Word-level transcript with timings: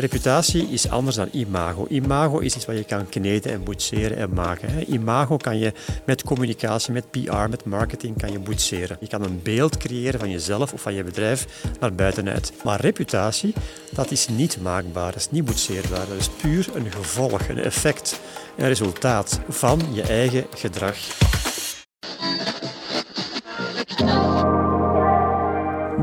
Reputatie 0.00 0.68
is 0.70 0.88
anders 0.88 1.16
dan 1.16 1.28
imago. 1.32 1.86
Imago 1.88 2.38
is 2.38 2.56
iets 2.56 2.64
wat 2.64 2.76
je 2.76 2.84
kan 2.84 3.08
kneden 3.08 3.52
en 3.52 3.64
boetseren 3.64 4.16
en 4.16 4.32
maken. 4.32 4.92
Imago 4.92 5.36
kan 5.36 5.58
je 5.58 5.72
met 6.06 6.22
communicatie, 6.22 6.92
met 6.92 7.10
PR, 7.10 7.48
met 7.50 7.64
marketing 7.64 8.18
kan 8.18 8.32
je 8.32 8.38
boetseren. 8.38 8.96
Je 9.00 9.06
kan 9.06 9.22
een 9.22 9.40
beeld 9.42 9.76
creëren 9.76 10.20
van 10.20 10.30
jezelf 10.30 10.72
of 10.72 10.80
van 10.80 10.94
je 10.94 11.04
bedrijf 11.04 11.46
naar 11.80 11.94
buitenuit. 11.94 12.52
Maar 12.64 12.80
reputatie, 12.80 13.54
dat 13.90 14.10
is 14.10 14.28
niet 14.28 14.60
maakbaar, 14.60 15.12
dat 15.12 15.20
is 15.20 15.30
niet 15.30 15.44
boetseerbaar. 15.44 16.08
Dat 16.08 16.18
is 16.18 16.28
puur 16.28 16.68
een 16.74 16.92
gevolg, 16.92 17.48
een 17.48 17.58
effect, 17.58 18.20
een 18.56 18.68
resultaat 18.68 19.40
van 19.48 19.80
je 19.92 20.02
eigen 20.02 20.46
gedrag. 20.54 20.96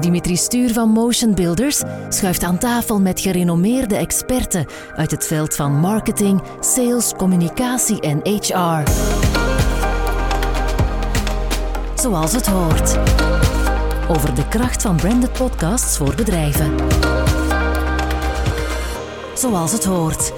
Dimitri 0.01 0.35
Stuur 0.35 0.73
van 0.73 0.89
Motion 0.89 1.35
Builders 1.35 1.81
schuift 2.09 2.43
aan 2.43 2.57
tafel 2.57 3.01
met 3.01 3.19
gerenommeerde 3.19 3.95
experten 3.95 4.65
uit 4.95 5.11
het 5.11 5.25
veld 5.25 5.55
van 5.55 5.79
marketing, 5.79 6.41
sales, 6.59 7.13
communicatie 7.17 8.01
en 8.01 8.19
HR. 8.23 8.91
Zoals 11.95 12.33
het 12.33 12.47
hoort. 12.47 12.97
Over 14.09 14.35
de 14.35 14.47
kracht 14.47 14.81
van 14.81 14.95
branded 14.95 15.33
podcasts 15.33 15.97
voor 15.97 16.15
bedrijven. 16.15 16.75
Zoals 19.35 19.71
het 19.71 19.85
hoort. 19.85 20.33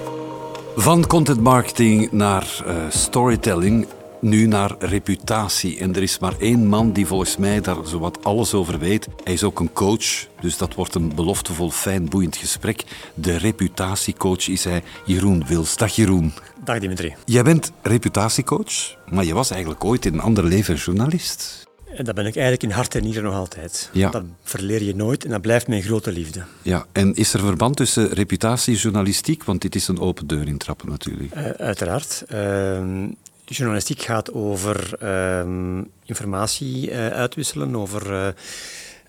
Van 0.76 1.06
content 1.06 1.40
marketing 1.40 2.12
naar 2.12 2.62
uh, 2.66 2.74
storytelling 2.88 3.86
nu 4.20 4.46
naar 4.46 4.74
reputatie. 4.78 5.78
En 5.78 5.94
er 5.94 6.02
is 6.02 6.18
maar 6.18 6.34
één 6.38 6.66
man 6.66 6.92
die 6.92 7.06
volgens 7.06 7.36
mij 7.36 7.60
daar 7.60 7.76
zowat 7.84 8.24
alles 8.24 8.54
over 8.54 8.78
weet. 8.78 9.08
Hij 9.24 9.32
is 9.32 9.44
ook 9.44 9.60
een 9.60 9.72
coach, 9.72 10.26
dus 10.40 10.56
dat 10.56 10.74
wordt 10.74 10.94
een 10.94 11.14
beloftevol, 11.14 11.70
fijn, 11.70 12.08
boeiend 12.08 12.36
gesprek. 12.36 12.84
De 13.14 13.36
reputatiecoach 13.36 14.48
is 14.48 14.64
hij, 14.64 14.82
Jeroen 15.04 15.46
Wils. 15.46 15.76
Dag 15.76 15.94
Jeroen. 15.94 16.32
Dag 16.64 16.78
Dimitri. 16.78 17.14
Jij 17.24 17.42
bent 17.42 17.72
reputatiecoach, 17.82 18.96
maar 19.10 19.24
je 19.24 19.34
was 19.34 19.50
eigenlijk 19.50 19.84
ooit 19.84 20.06
in 20.06 20.12
een 20.12 20.20
ander 20.20 20.44
leven 20.44 20.74
journalist. 20.74 21.68
En 21.94 22.04
dat 22.04 22.14
ben 22.14 22.26
ik 22.26 22.34
eigenlijk 22.34 22.62
in 22.62 22.70
hart 22.70 22.94
en 22.94 23.02
nieren 23.02 23.22
nog 23.22 23.34
altijd. 23.34 23.90
Ja. 23.92 24.10
Dat 24.10 24.24
verleer 24.42 24.82
je 24.82 24.94
nooit 24.94 25.24
en 25.24 25.30
dat 25.30 25.40
blijft 25.40 25.68
mijn 25.68 25.82
grote 25.82 26.12
liefde. 26.12 26.42
Ja, 26.62 26.86
en 26.92 27.14
is 27.14 27.32
er 27.32 27.40
verband 27.40 27.76
tussen 27.76 28.08
reputatiejournalistiek? 28.08 29.44
Want 29.44 29.62
dit 29.62 29.74
is 29.74 29.88
een 29.88 30.00
open 30.00 30.26
deur 30.26 30.46
intrappen 30.46 30.88
natuurlijk. 30.88 31.34
Uh, 31.34 31.48
uiteraard. 31.48 32.24
Uh, 32.32 33.08
journalistiek 33.56 34.02
gaat 34.02 34.32
over 34.32 34.90
uh, 35.02 35.82
informatie 36.04 36.90
uh, 36.90 37.08
uitwisselen, 37.08 37.76
over 37.76 38.34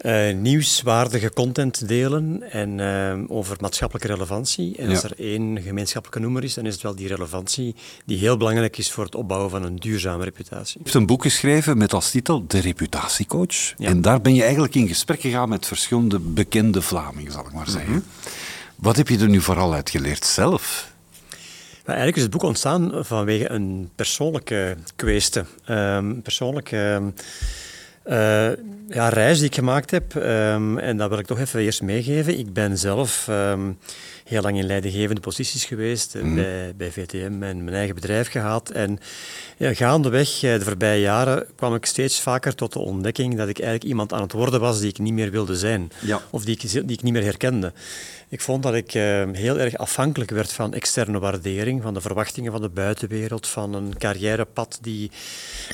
uh, 0.05 0.35
nieuwswaardige 0.35 1.33
content 1.33 1.87
delen 1.87 2.51
en 2.51 2.79
over 3.29 3.57
maatschappelijke 3.59 4.13
relevantie. 4.13 4.77
En 4.77 4.89
als 4.89 5.03
er 5.03 5.13
één 5.17 5.61
gemeenschappelijke 5.61 6.23
noemer 6.23 6.43
is, 6.43 6.53
dan 6.53 6.65
is 6.65 6.73
het 6.73 6.81
wel 6.81 6.95
die 6.95 7.07
relevantie 7.07 7.75
die 8.05 8.17
heel 8.17 8.37
belangrijk 8.37 8.77
is 8.77 8.91
voor 8.91 9.03
het 9.03 9.15
opbouwen 9.15 9.49
van 9.49 9.63
een 9.63 9.75
duurzame 9.75 10.23
reputatie. 10.23 10.77
Je 10.77 10.83
hebt 10.83 10.95
een 10.95 11.05
boek 11.05 11.21
geschreven 11.21 11.77
met 11.77 11.93
als 11.93 12.11
titel 12.11 12.47
De 12.47 12.59
Reputatiecoach. 12.59 13.73
Ja. 13.77 13.87
En 13.89 14.01
daar 14.01 14.21
ben 14.21 14.33
je 14.33 14.41
eigenlijk 14.41 14.75
in 14.75 14.87
gesprek 14.87 15.21
gegaan 15.21 15.49
met 15.49 15.65
verschillende 15.65 16.19
bekende 16.19 16.81
Vlamingen, 16.81 17.31
zal 17.31 17.45
ik 17.45 17.53
maar 17.53 17.69
zeggen. 17.69 17.91
Mm 17.91 18.03
-hmm. 18.21 18.31
Wat 18.75 18.95
heb 18.95 19.07
je 19.07 19.17
er 19.17 19.29
nu 19.29 19.41
vooral 19.41 19.73
uit 19.73 19.89
geleerd 19.89 20.25
zelf? 20.25 20.90
Eigenlijk 21.91 22.17
is 22.17 22.23
het 22.23 22.31
boek 22.31 22.43
ontstaan 22.43 22.91
vanwege 23.05 23.49
een 23.49 23.89
persoonlijke 23.95 24.75
kwestie. 24.95 25.41
Um, 25.69 26.21
persoonlijke 26.21 27.01
uh, 28.05 28.49
ja, 28.87 29.09
reis 29.09 29.37
die 29.37 29.47
ik 29.47 29.55
gemaakt 29.55 29.91
heb. 29.91 30.15
Um, 30.15 30.77
en 30.77 30.97
dat 30.97 31.09
wil 31.09 31.19
ik 31.19 31.25
toch 31.25 31.39
even 31.39 31.59
eerst 31.59 31.81
meegeven. 31.81 32.39
Ik 32.39 32.53
ben 32.53 32.77
zelf 32.77 33.27
um, 33.29 33.77
heel 34.31 34.41
lang 34.41 34.57
in 34.57 34.65
leidinggevende 34.65 35.21
posities 35.21 35.65
geweest. 35.65 36.15
Mm. 36.21 36.35
bij, 36.35 36.73
bij 36.75 36.91
VTM 36.91 37.43
en 37.43 37.63
mijn 37.63 37.73
eigen 37.73 37.95
bedrijf 37.95 38.29
gehad. 38.29 38.69
En 38.69 38.99
ja, 39.57 39.73
gaandeweg 39.73 40.39
de 40.39 40.61
voorbije 40.61 41.01
jaren 41.01 41.45
kwam 41.55 41.75
ik 41.75 41.85
steeds 41.85 42.21
vaker 42.21 42.55
tot 42.55 42.73
de 42.73 42.79
ontdekking 42.79 43.37
dat 43.37 43.47
ik 43.47 43.59
eigenlijk 43.59 43.89
iemand 43.89 44.13
aan 44.13 44.21
het 44.21 44.31
worden 44.31 44.59
was 44.59 44.79
die 44.79 44.89
ik 44.89 44.99
niet 44.99 45.13
meer 45.13 45.31
wilde 45.31 45.55
zijn. 45.55 45.91
Ja. 46.01 46.21
Of 46.29 46.45
die 46.45 46.55
ik, 46.55 46.71
die 46.71 46.97
ik 46.97 47.03
niet 47.03 47.13
meer 47.13 47.23
herkende. 47.23 47.73
Ik 48.29 48.41
vond 48.41 48.63
dat 48.63 48.73
ik 48.73 48.93
uh, 48.93 49.23
heel 49.31 49.59
erg 49.59 49.77
afhankelijk 49.77 50.31
werd 50.31 50.51
van 50.51 50.73
externe 50.73 51.19
waardering, 51.19 51.81
van 51.81 51.93
de 51.93 52.01
verwachtingen 52.01 52.51
van 52.51 52.61
de 52.61 52.69
buitenwereld, 52.69 53.47
van 53.47 53.73
een 53.73 53.97
carrièrepad 53.97 54.79
die 54.81 55.11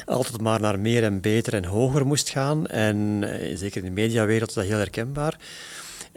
altijd 0.06 0.41
maar 0.41 0.59
naar 0.59 0.79
meer 0.79 1.03
en 1.03 1.22
beter 1.22 1.53
en 1.53 1.66
hoger 1.66 2.06
moest 2.06 2.29
gaan. 2.29 2.67
En 2.67 2.97
uh, 2.97 3.57
zeker 3.57 3.78
in 3.78 3.88
de 3.88 4.01
mediawereld 4.01 4.50
is 4.50 4.56
dat 4.56 4.66
heel 4.66 4.78
herkenbaar. 4.78 5.38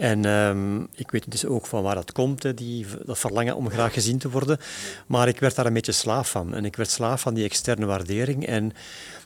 En 0.00 0.24
um, 0.24 0.88
ik 0.94 1.10
weet 1.10 1.30
dus 1.30 1.44
ook 1.46 1.66
van 1.66 1.82
waar 1.82 1.94
dat 1.94 2.12
komt, 2.12 2.42
hè, 2.42 2.54
die, 2.54 2.86
dat 3.04 3.18
verlangen 3.18 3.56
om 3.56 3.70
graag 3.70 3.92
gezien 3.92 4.18
te 4.18 4.30
worden. 4.30 4.58
Maar 5.06 5.28
ik 5.28 5.40
werd 5.40 5.54
daar 5.54 5.66
een 5.66 5.72
beetje 5.72 5.92
slaaf 5.92 6.30
van. 6.30 6.54
En 6.54 6.64
ik 6.64 6.76
werd 6.76 6.90
slaaf 6.90 7.20
van 7.20 7.34
die 7.34 7.44
externe 7.44 7.86
waardering. 7.86 8.46
En 8.46 8.72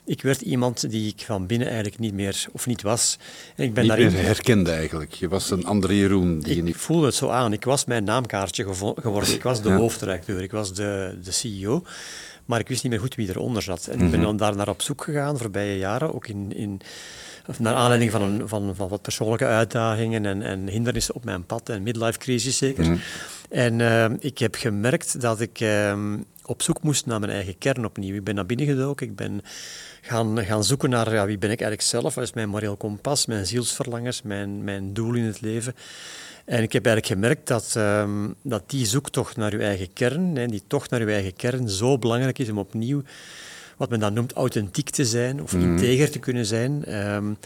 ik 0.05 0.21
werd 0.21 0.41
iemand 0.41 0.89
die 0.89 1.07
ik 1.07 1.23
van 1.25 1.45
binnen 1.47 1.67
eigenlijk 1.67 1.99
niet 1.99 2.13
meer, 2.13 2.45
of 2.51 2.65
niet 2.65 2.81
was. 2.81 3.17
En 3.55 3.63
ik 3.63 3.73
ben 3.73 3.83
niet 3.83 3.91
daarin... 3.91 4.13
meer 4.13 4.23
herkende 4.23 4.71
eigenlijk. 4.71 5.13
Je 5.13 5.27
was 5.27 5.49
een 5.49 5.65
andere 5.65 5.97
Jeroen. 5.97 6.39
Die 6.39 6.49
ik 6.49 6.55
je 6.55 6.63
niet... 6.63 6.75
voelde 6.77 7.05
het 7.05 7.15
zo 7.15 7.29
aan. 7.29 7.53
Ik 7.53 7.63
was 7.63 7.85
mijn 7.85 8.03
naamkaartje 8.03 8.63
geworden. 8.63 9.33
Ik 9.33 9.43
was 9.43 9.61
de 9.61 9.69
ja. 9.75 9.75
hoofdredacteur. 9.77 10.41
Ik 10.41 10.51
was 10.51 10.73
de, 10.73 11.17
de 11.23 11.31
CEO. 11.31 11.83
Maar 12.45 12.59
ik 12.59 12.67
wist 12.67 12.83
niet 12.83 12.91
meer 12.91 13.01
goed 13.01 13.15
wie 13.15 13.29
eronder 13.29 13.61
zat. 13.61 13.87
En 13.87 13.93
ik 13.93 13.99
ben 14.11 14.19
Mhm. 14.19 14.21
dan 14.21 14.37
daar 14.37 14.55
naar 14.55 14.69
op 14.69 14.81
zoek 14.81 15.03
gegaan, 15.03 15.37
voorbije 15.37 15.77
jaren, 15.77 16.13
ook 16.13 16.27
in... 16.27 16.55
in 16.55 16.81
naar 17.59 17.75
aanleiding 17.75 18.11
van, 18.11 18.21
een, 18.21 18.47
van, 18.47 18.75
van 18.75 18.89
wat 18.89 19.01
persoonlijke 19.01 19.45
uitdagingen 19.45 20.25
en, 20.25 20.41
en 20.41 20.67
hindernissen 20.67 21.15
op 21.15 21.23
mijn 21.25 21.45
pad 21.45 21.69
en 21.69 21.83
midlife 21.83 22.19
crisis 22.19 22.57
zeker. 22.57 22.83
Mhm. 22.83 22.97
En 23.49 23.79
uh, 23.79 24.05
ik 24.19 24.37
heb 24.37 24.55
gemerkt 24.55 25.21
dat 25.21 25.41
ik 25.41 25.59
uh, 25.59 26.13
op 26.45 26.61
zoek 26.61 26.83
moest 26.83 27.05
naar 27.05 27.19
mijn 27.19 27.31
eigen 27.31 27.57
kern 27.57 27.85
opnieuw. 27.85 28.15
Ik 28.15 28.23
ben 28.23 28.35
naar 28.35 28.45
binnen 28.45 28.65
gedoken, 28.65 29.07
ik 29.07 29.15
ben 29.15 29.41
gaan, 30.01 30.45
gaan 30.45 30.63
zoeken 30.63 30.89
naar 30.89 31.13
ja, 31.13 31.25
wie 31.25 31.37
ben 31.37 31.51
ik 31.51 31.61
eigenlijk 31.61 31.89
zelf, 31.89 32.15
wat 32.15 32.23
is 32.23 32.33
mijn 32.33 32.49
moreel 32.49 32.75
kompas, 32.75 33.25
mijn 33.25 33.45
zielsverlangers, 33.45 34.21
mijn, 34.21 34.63
mijn 34.63 34.93
doel 34.93 35.13
in 35.13 35.23
het 35.23 35.41
leven. 35.41 35.75
En 36.45 36.63
ik 36.63 36.73
heb 36.73 36.85
eigenlijk 36.85 37.15
gemerkt 37.15 37.47
dat, 37.47 37.73
um, 37.77 38.35
dat 38.41 38.69
die 38.69 38.85
zoektocht 38.85 39.37
naar 39.37 39.53
uw 39.53 39.59
eigen 39.59 39.93
kern, 39.93 40.35
hè, 40.35 40.45
die 40.45 40.63
tocht 40.67 40.89
naar 40.89 41.01
uw 41.01 41.07
eigen 41.07 41.33
kern, 41.33 41.69
zo 41.69 41.97
belangrijk 41.97 42.39
is 42.39 42.49
om 42.49 42.57
opnieuw 42.57 43.03
wat 43.77 43.89
men 43.89 43.99
dan 43.99 44.13
noemt 44.13 44.33
authentiek 44.33 44.89
te 44.89 45.05
zijn 45.05 45.41
of 45.41 45.53
Mhm. 45.53 45.61
integer 45.63 46.11
te 46.11 46.19
kunnen 46.19 46.45
zijn. 46.45 46.95
Um, 47.13 47.37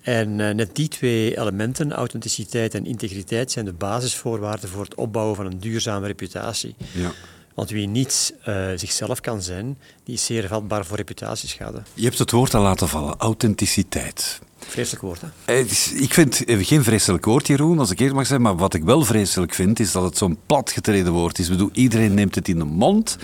en 0.00 0.38
uh, 0.38 0.50
net 0.50 0.76
die 0.76 0.88
twee 0.88 1.38
elementen, 1.38 1.92
authenticiteit 1.92 2.74
en 2.74 2.86
integriteit, 2.86 3.52
zijn 3.52 3.64
de 3.64 3.72
basisvoorwaarden 3.72 4.68
voor 4.68 4.84
het 4.84 4.94
opbouwen 4.94 5.36
van 5.36 5.46
een 5.46 5.58
duurzame 5.58 6.06
reputatie. 6.06 6.74
Ja. 6.92 7.12
Want 7.54 7.70
wie 7.70 7.86
niet 7.88 8.34
uh, 8.48 8.66
zichzelf 8.76 9.20
kan 9.20 9.42
zijn, 9.42 9.78
die 10.04 10.14
is 10.14 10.24
zeer 10.24 10.48
vatbaar 10.48 10.84
voor 10.86 10.96
reputatieschade. 10.96 11.82
Je 11.94 12.04
hebt 12.04 12.18
het 12.18 12.30
woord 12.30 12.54
al 12.54 12.62
laten 12.62 12.88
vallen, 12.88 13.14
authenticiteit. 13.18 14.40
Vreselijk 14.68 15.02
woord, 15.02 15.20
hè? 15.20 15.58
Ik 15.94 16.14
vind 16.14 16.38
het 16.38 16.66
geen 16.66 16.84
vreselijk 16.84 17.24
woord, 17.24 17.46
Jeroen, 17.46 17.78
als 17.78 17.90
ik 17.90 17.98
eerlijk 17.98 18.16
mag 18.16 18.26
zijn. 18.26 18.42
Maar 18.42 18.56
wat 18.56 18.74
ik 18.74 18.84
wel 18.84 19.04
vreselijk 19.04 19.54
vind, 19.54 19.80
is 19.80 19.92
dat 19.92 20.02
het 20.02 20.16
zo'n 20.16 20.38
platgetreden 20.46 21.12
woord 21.12 21.38
is. 21.38 21.44
Ik 21.44 21.50
bedoel, 21.50 21.70
iedereen 21.72 22.14
neemt 22.14 22.34
het 22.34 22.48
in 22.48 22.58
de 22.58 22.64
mond. 22.64 23.16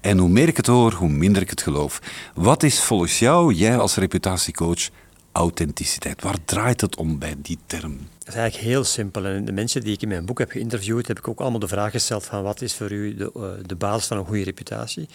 En 0.00 0.18
hoe 0.18 0.28
meer 0.28 0.48
ik 0.48 0.56
het 0.56 0.66
hoor, 0.66 0.92
hoe 0.92 1.08
minder 1.08 1.42
ik 1.42 1.50
het 1.50 1.62
geloof. 1.62 2.00
Wat 2.34 2.62
is 2.62 2.80
volgens 2.80 3.18
jou, 3.18 3.52
jij 3.52 3.78
als 3.78 3.94
reputatiecoach, 3.94 4.88
authenticiteit? 5.32 6.22
Waar 6.22 6.38
draait 6.44 6.80
het 6.80 6.96
om 6.96 7.18
bij 7.18 7.34
die 7.38 7.58
term? 7.66 7.98
Dat 8.18 8.28
is 8.28 8.40
eigenlijk 8.40 8.70
heel 8.72 8.84
simpel. 8.84 9.24
En 9.24 9.44
de 9.44 9.52
mensen 9.52 9.80
die 9.80 9.92
ik 9.92 10.02
in 10.02 10.08
mijn 10.08 10.26
boek 10.26 10.38
heb 10.38 10.50
geïnterviewd, 10.50 11.08
heb 11.08 11.18
ik 11.18 11.28
ook 11.28 11.40
allemaal 11.40 11.58
de 11.58 11.68
vraag 11.68 11.90
gesteld 11.90 12.24
van 12.24 12.42
wat 12.42 12.62
is 12.62 12.74
voor 12.74 12.92
u 12.92 13.14
de, 13.14 13.32
uh, 13.36 13.66
de 13.66 13.74
basis 13.74 14.06
van 14.06 14.16
een 14.16 14.26
goede 14.26 14.44
reputatie? 14.44 15.08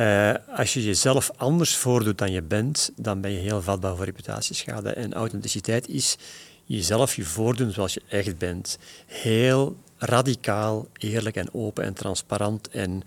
Uh, 0.00 0.34
als 0.56 0.74
je 0.74 0.84
jezelf 0.84 1.30
anders 1.36 1.76
voordoet 1.76 2.18
dan 2.18 2.32
je 2.32 2.42
bent, 2.42 2.90
dan 2.96 3.20
ben 3.20 3.30
je 3.30 3.38
heel 3.38 3.62
vatbaar 3.62 3.96
voor 3.96 4.04
reputatieschade. 4.04 4.90
En 4.90 5.12
authenticiteit 5.12 5.88
is 5.88 6.16
jezelf 6.64 7.16
je 7.16 7.24
voordoen 7.24 7.72
zoals 7.72 7.94
je 7.94 8.02
echt 8.08 8.38
bent. 8.38 8.78
Heel 9.06 9.76
radicaal, 9.98 10.88
eerlijk 10.98 11.36
en 11.36 11.54
open 11.54 11.84
en 11.84 11.94
transparant 11.94 12.68
en 12.68 13.02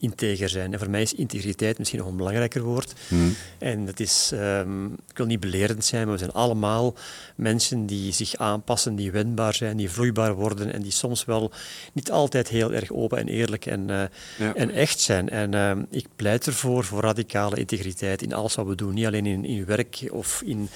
integer 0.00 0.48
zijn. 0.48 0.72
En 0.72 0.78
voor 0.78 0.90
mij 0.90 1.02
is 1.02 1.14
integriteit 1.14 1.78
misschien 1.78 1.98
nog 1.98 2.08
een 2.08 2.16
belangrijker 2.16 2.62
woord. 2.62 2.92
Hmm. 3.08 3.34
En 3.58 3.86
dat 3.86 4.00
is, 4.00 4.30
um, 4.34 4.92
ik 4.92 5.16
wil 5.16 5.26
niet 5.26 5.40
belerend 5.40 5.84
zijn, 5.84 6.02
maar 6.04 6.12
we 6.12 6.18
zijn 6.18 6.32
allemaal 6.32 6.94
mensen 7.34 7.86
die 7.86 8.12
zich 8.12 8.36
aanpassen, 8.36 8.94
die 8.94 9.10
wendbaar 9.10 9.54
zijn, 9.54 9.76
die 9.76 9.90
vloeibaar 9.90 10.34
worden 10.34 10.72
en 10.72 10.82
die 10.82 10.92
soms 10.92 11.24
wel 11.24 11.50
niet 11.92 12.10
altijd 12.10 12.48
heel 12.48 12.72
erg 12.72 12.92
open 12.92 13.18
en 13.18 13.28
eerlijk 13.28 13.66
en, 13.66 13.80
uh, 13.80 14.02
ja. 14.38 14.54
en 14.54 14.70
echt 14.70 15.00
zijn. 15.00 15.28
En 15.28 15.52
uh, 15.52 15.84
ik 15.90 16.06
pleit 16.16 16.46
ervoor 16.46 16.84
voor 16.84 17.00
radicale 17.00 17.56
integriteit 17.56 18.22
in 18.22 18.34
alles 18.34 18.54
wat 18.54 18.66
we 18.66 18.74
doen. 18.74 18.94
Niet 18.94 19.06
alleen 19.06 19.26
in, 19.26 19.44
in 19.44 19.64
werk 19.64 20.08
of 20.10 20.42
in, 20.44 20.68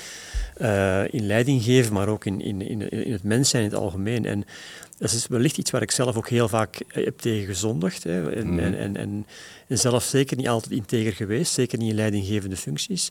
uh, 0.60 1.12
in 1.12 1.26
leiding 1.26 1.62
geven, 1.62 1.93
maar 1.93 2.08
ook 2.08 2.25
in, 2.25 2.40
in, 2.40 2.62
in, 2.62 2.90
in 2.90 3.12
het 3.12 3.22
mens 3.22 3.49
zijn 3.50 3.62
in 3.62 3.70
het 3.70 3.78
algemeen. 3.78 4.25
En 4.25 4.44
dat 5.05 5.12
is 5.12 5.27
wellicht 5.27 5.59
iets 5.59 5.71
waar 5.71 5.83
ik 5.83 5.91
zelf 5.91 6.17
ook 6.17 6.29
heel 6.29 6.49
vaak 6.49 6.79
heb 6.89 7.19
tegen 7.19 7.47
gezondigd. 7.47 8.03
Hè. 8.05 8.33
En, 8.33 8.49
Mhm. 8.49 8.59
en, 8.59 8.79
en, 8.79 8.97
en, 8.97 9.27
en 9.69 9.79
zelf 9.79 10.05
zeker 10.05 10.37
niet 10.37 10.49
altijd 10.49 10.73
integer 10.73 11.12
geweest, 11.12 11.53
zeker 11.53 11.79
niet 11.79 11.91
in 11.91 11.95
leidinggevende 11.97 12.56
functies. 12.56 13.11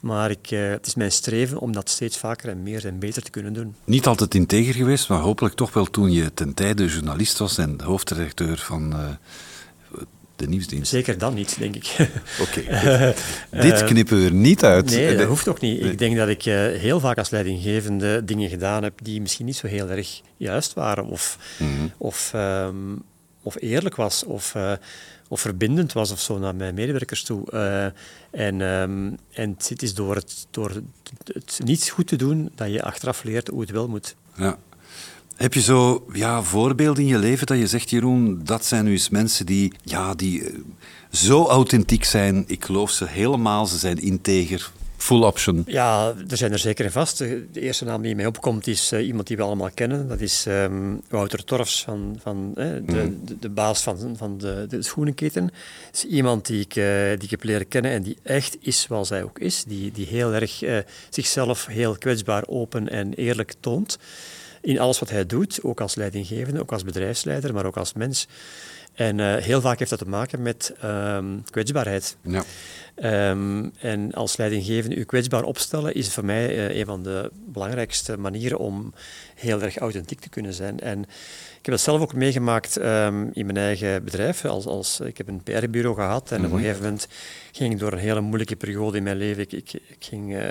Maar 0.00 0.30
ik, 0.30 0.50
uh, 0.50 0.70
het 0.70 0.86
is 0.86 0.94
mijn 0.94 1.12
streven 1.12 1.58
om 1.58 1.72
dat 1.72 1.88
steeds 1.90 2.18
vaker 2.18 2.48
en 2.48 2.62
meer 2.62 2.86
en 2.86 2.98
beter 2.98 3.22
te 3.22 3.30
kunnen 3.30 3.52
doen. 3.52 3.74
Niet 3.84 4.06
altijd 4.06 4.34
integer 4.34 4.74
geweest, 4.74 5.08
maar 5.08 5.20
hopelijk 5.20 5.54
toch 5.54 5.72
wel 5.72 5.84
toen 5.84 6.10
je 6.12 6.34
ten 6.34 6.54
tijde 6.54 6.86
journalist 6.86 7.38
was 7.38 7.58
en 7.58 7.80
hoofdredacteur 7.80 8.58
van 8.58 8.92
uh, 8.92 9.08
de 10.38 10.48
nieuwsdienst. 10.48 10.90
Zeker 10.90 11.18
dan 11.18 11.34
niet, 11.34 11.58
denk 11.58 11.76
ik. 11.76 11.96
Oké. 12.40 12.60
Okay, 12.60 13.14
dit 13.50 13.84
knippen 13.84 14.18
we 14.18 14.24
er 14.24 14.32
niet 14.32 14.64
uit. 14.64 14.90
Nee, 14.90 15.16
dat 15.16 15.26
hoeft 15.26 15.48
ook 15.48 15.60
niet. 15.60 15.84
Ik 15.84 15.98
denk 15.98 16.16
dat 16.16 16.28
ik 16.28 16.46
uh, 16.46 16.54
heel 16.54 17.00
vaak 17.00 17.18
als 17.18 17.30
leidinggevende 17.30 18.24
dingen 18.24 18.48
gedaan 18.48 18.82
heb 18.82 18.98
die 19.02 19.20
misschien 19.20 19.46
niet 19.46 19.56
zo 19.56 19.66
heel 19.66 19.88
erg 19.88 20.20
juist 20.36 20.74
waren 20.74 21.04
of, 21.04 21.38
mm 21.58 21.76
-hmm. 21.76 21.92
of, 21.96 22.32
um, 22.34 23.02
of 23.42 23.56
eerlijk 23.60 23.96
was. 23.96 24.24
Of, 24.24 24.54
of 25.28 25.40
verbindend 25.40 25.92
was 25.92 26.10
of 26.10 26.20
zo 26.20 26.38
naar 26.38 26.54
mijn 26.54 26.74
medewerkers 26.74 27.22
toe. 27.22 27.42
Uh, 27.54 27.84
en, 28.46 28.60
um, 28.60 29.18
en 29.32 29.54
het 29.68 29.82
is 29.82 29.94
door 29.94 30.14
het, 30.14 30.46
door 30.50 30.82
het 31.24 31.60
niet 31.64 31.88
goed 31.88 32.06
te 32.06 32.16
doen 32.16 32.50
dat 32.54 32.72
je 32.72 32.82
achteraf 32.82 33.22
leert 33.22 33.48
hoe 33.48 33.60
het 33.60 33.70
wel 33.70 33.88
moet. 33.88 34.16
Ja. 34.36 34.58
Heb 35.38 35.54
je 35.54 35.60
zo 35.60 36.06
ja, 36.12 36.42
voorbeelden 36.42 37.02
in 37.02 37.08
je 37.08 37.18
leven 37.18 37.46
dat 37.46 37.58
je 37.58 37.66
zegt, 37.66 37.90
Jeroen, 37.90 38.40
dat 38.44 38.64
zijn 38.64 38.84
nu 38.84 38.90
eens 38.90 39.08
mensen 39.08 39.46
die, 39.46 39.72
ja, 39.82 40.14
die 40.14 40.42
zo 41.10 41.44
authentiek 41.44 42.04
zijn. 42.04 42.44
Ik 42.46 42.64
geloof 42.64 42.90
ze 42.90 43.06
helemaal, 43.06 43.66
ze 43.66 43.78
zijn 43.78 43.96
integer, 43.96 44.70
full 44.96 45.22
option? 45.22 45.64
Ja, 45.66 46.14
er 46.28 46.36
zijn 46.36 46.52
er 46.52 46.58
zeker 46.58 46.84
en 46.84 46.92
vast. 46.92 47.18
De 47.18 47.48
eerste 47.52 47.84
naam 47.84 48.02
die 48.02 48.14
mij 48.14 48.26
opkomt 48.26 48.66
is 48.66 48.92
uh, 48.92 49.06
iemand 49.06 49.26
die 49.26 49.36
we 49.36 49.42
allemaal 49.42 49.70
kennen. 49.74 50.08
Dat 50.08 50.20
is 50.20 50.44
um, 50.48 51.02
Wouter 51.08 51.44
Torfs, 51.44 51.82
van, 51.82 52.18
van, 52.22 52.52
de, 52.54 52.82
mm. 52.86 53.20
de, 53.24 53.38
de, 53.38 53.48
baas 53.48 53.82
van, 53.82 54.16
van 54.16 54.38
de, 54.38 54.66
de 54.68 54.82
schoenenketen. 54.82 55.44
Het 55.86 55.94
is 55.94 56.04
iemand 56.04 56.46
die 56.46 56.60
ik, 56.60 56.76
uh, 56.76 56.84
die 57.08 57.22
ik 57.22 57.30
heb 57.30 57.42
leren 57.42 57.68
kennen 57.68 57.90
en 57.90 58.02
die 58.02 58.16
echt 58.22 58.56
is 58.60 58.80
zoals 58.80 59.08
hij 59.08 59.22
ook 59.22 59.38
is. 59.38 59.64
Die, 59.64 59.92
die 59.92 60.06
heel 60.06 60.34
erg 60.34 60.62
zichzelf 61.10 61.66
heel 61.66 61.96
kwetsbaar, 61.98 62.44
open 62.46 62.88
en 62.88 63.14
eerlijk 63.14 63.54
toont. 63.60 63.98
In 64.60 64.78
alles 64.78 64.98
wat 64.98 65.10
hij 65.10 65.26
doet, 65.26 65.62
ook 65.62 65.80
als 65.80 65.94
leidinggevende, 65.94 66.60
ook 66.60 66.72
als 66.72 66.84
bedrijfsleider, 66.84 67.54
maar 67.54 67.66
ook 67.66 67.76
als 67.76 67.92
mens. 67.92 68.28
En 68.94 69.18
uh, 69.18 69.34
heel 69.34 69.60
vaak 69.60 69.78
heeft 69.78 69.90
dat 69.90 69.98
te 69.98 70.08
maken 70.08 70.42
met 70.42 70.74
um, 70.84 71.44
kwetsbaarheid. 71.50 72.16
Ja. 72.22 72.44
Um, 73.04 73.72
en 73.78 74.12
als 74.12 74.36
leidinggevende 74.36 74.96
u 74.96 75.04
kwetsbaar 75.04 75.42
opstellen 75.42 75.94
is 75.94 76.12
voor 76.12 76.24
mij 76.24 76.56
uh, 76.56 76.78
een 76.78 76.86
van 76.86 77.02
de 77.02 77.30
belangrijkste 77.34 78.16
manieren 78.16 78.58
om 78.58 78.94
heel 79.34 79.62
erg 79.62 79.76
authentiek 79.76 80.20
te 80.20 80.28
kunnen 80.28 80.54
zijn. 80.54 80.80
En 80.80 81.02
ik 81.58 81.64
heb 81.64 81.74
dat 81.74 81.80
zelf 81.80 82.00
ook 82.00 82.14
meegemaakt 82.14 82.76
um, 82.76 83.30
in 83.32 83.46
mijn 83.46 83.56
eigen 83.56 84.04
bedrijf. 84.04 84.44
Als, 84.44 84.66
als, 84.66 85.00
ik 85.00 85.18
heb 85.18 85.28
een 85.28 85.42
PR-bureau 85.42 85.94
gehad 85.94 86.30
en 86.30 86.36
mm 86.36 86.44
-hmm. 86.44 86.52
op 86.52 86.58
een 86.58 86.64
gegeven 86.64 86.84
moment 86.84 87.08
ging 87.52 87.72
ik 87.72 87.78
door 87.78 87.92
een 87.92 87.98
hele 87.98 88.20
moeilijke 88.20 88.56
periode 88.56 88.96
in 88.96 89.02
mijn 89.02 89.16
leven. 89.16 89.42
Ik, 89.42 89.52
ik, 89.52 89.72
ik 89.72 89.96
ging 89.98 90.32
uh, 90.32 90.42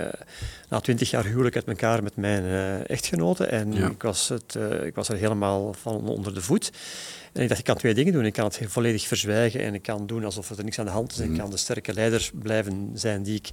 na 0.70 0.80
twintig 0.80 1.10
jaar 1.10 1.26
huwelijk 1.26 1.56
uit 1.56 1.68
elkaar 1.68 2.04
met 2.04 2.16
mijn 2.16 2.44
uh, 2.44 2.90
echtgenote 2.90 3.46
en 3.46 3.74
ja. 3.74 3.90
ik, 3.90 4.02
was 4.02 4.30
het, 4.30 4.58
ik 4.84 4.96
was 4.96 5.10
er 5.10 5.18
helemaal 5.18 5.74
van 5.74 6.08
onder 6.08 6.34
de 6.34 6.42
voet. 6.42 6.72
En 7.38 7.44
ik 7.44 7.48
dacht, 7.48 7.60
ik 7.60 7.66
kan 7.66 7.78
twee 7.78 7.94
dingen 7.94 8.14
doen. 8.14 8.26
Ik 8.26 8.34
kan 8.34 8.46
het 8.46 8.60
volledig 8.68 9.08
verzwijgen 9.08 9.62
en 9.62 9.74
ik 9.74 9.82
kan 9.82 10.08
doen 10.08 10.26
alsof 10.26 10.50
er 10.50 10.64
niks 10.64 10.80
aan 10.80 10.86
de 10.86 10.92
hand 10.92 11.12
is. 11.12 11.18
Mm. 11.18 11.32
Ik 11.32 11.40
kan 11.40 11.50
de 11.50 11.58
sterke 11.58 11.94
leider 11.94 12.30
blijven 12.42 12.92
zijn 12.94 13.24
die 13.24 13.36
ik 13.36 13.50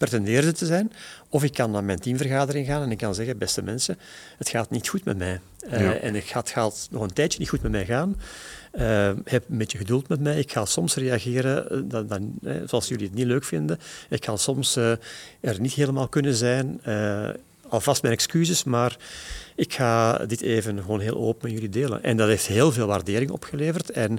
pretendeerde 0.00 0.52
te 0.52 0.66
zijn. 0.66 0.92
Of 1.28 1.44
ik 1.44 1.52
kan 1.52 1.70
naar 1.70 1.84
mijn 1.84 1.98
teamvergadering 1.98 2.66
gaan 2.66 2.82
en 2.82 2.90
ik 2.90 2.98
kan 2.98 3.14
zeggen, 3.14 3.38
beste 3.38 3.62
mensen, 3.62 3.98
het 4.38 4.48
gaat 4.48 4.70
niet 4.70 4.88
goed 4.88 5.04
met 5.04 5.18
mij. 5.18 5.40
Uh, 5.72 5.80
ja. 5.80 5.94
En 5.94 6.14
het 6.14 6.24
gaat, 6.24 6.50
gaat, 6.50 6.88
nog 6.90 7.02
een 7.02 7.12
tijdje 7.12 7.38
niet 7.38 7.48
goed 7.48 7.62
met 7.62 7.70
mij 7.70 7.84
gaan. 7.84 8.16
Uh, 8.74 9.10
heb 9.24 9.44
een 9.50 9.58
beetje 9.58 9.78
geduld 9.78 10.08
met 10.08 10.20
mij. 10.20 10.38
Ik 10.38 10.52
ga 10.52 10.64
soms 10.64 10.94
reageren 10.94 11.88
dan, 11.88 12.06
dan, 12.06 12.32
eh, 12.42 12.54
zoals 12.66 12.88
jullie 12.88 13.06
het 13.06 13.14
niet 13.14 13.26
leuk 13.26 13.44
vinden. 13.44 13.78
Ik 14.08 14.24
ga 14.24 14.36
soms 14.36 14.76
uh, 14.76 14.90
er 15.40 15.60
niet 15.60 15.72
helemaal 15.72 16.08
kunnen 16.08 16.34
zijn. 16.34 16.80
alvast 17.68 18.02
mijn 18.02 18.14
excuses, 18.14 18.64
maar 18.64 18.96
ik 19.54 19.72
ga 19.72 20.16
dit 20.26 20.40
even 20.40 20.80
gewoon 20.80 21.00
heel 21.00 21.16
open 21.16 21.38
met 21.42 21.52
jullie 21.52 21.68
delen. 21.68 22.02
En 22.02 22.16
dat 22.16 22.28
heeft 22.28 22.46
heel 22.46 22.72
veel 22.72 22.86
waardering 22.86 23.30
opgeleverd 23.30 23.90
en, 23.90 24.18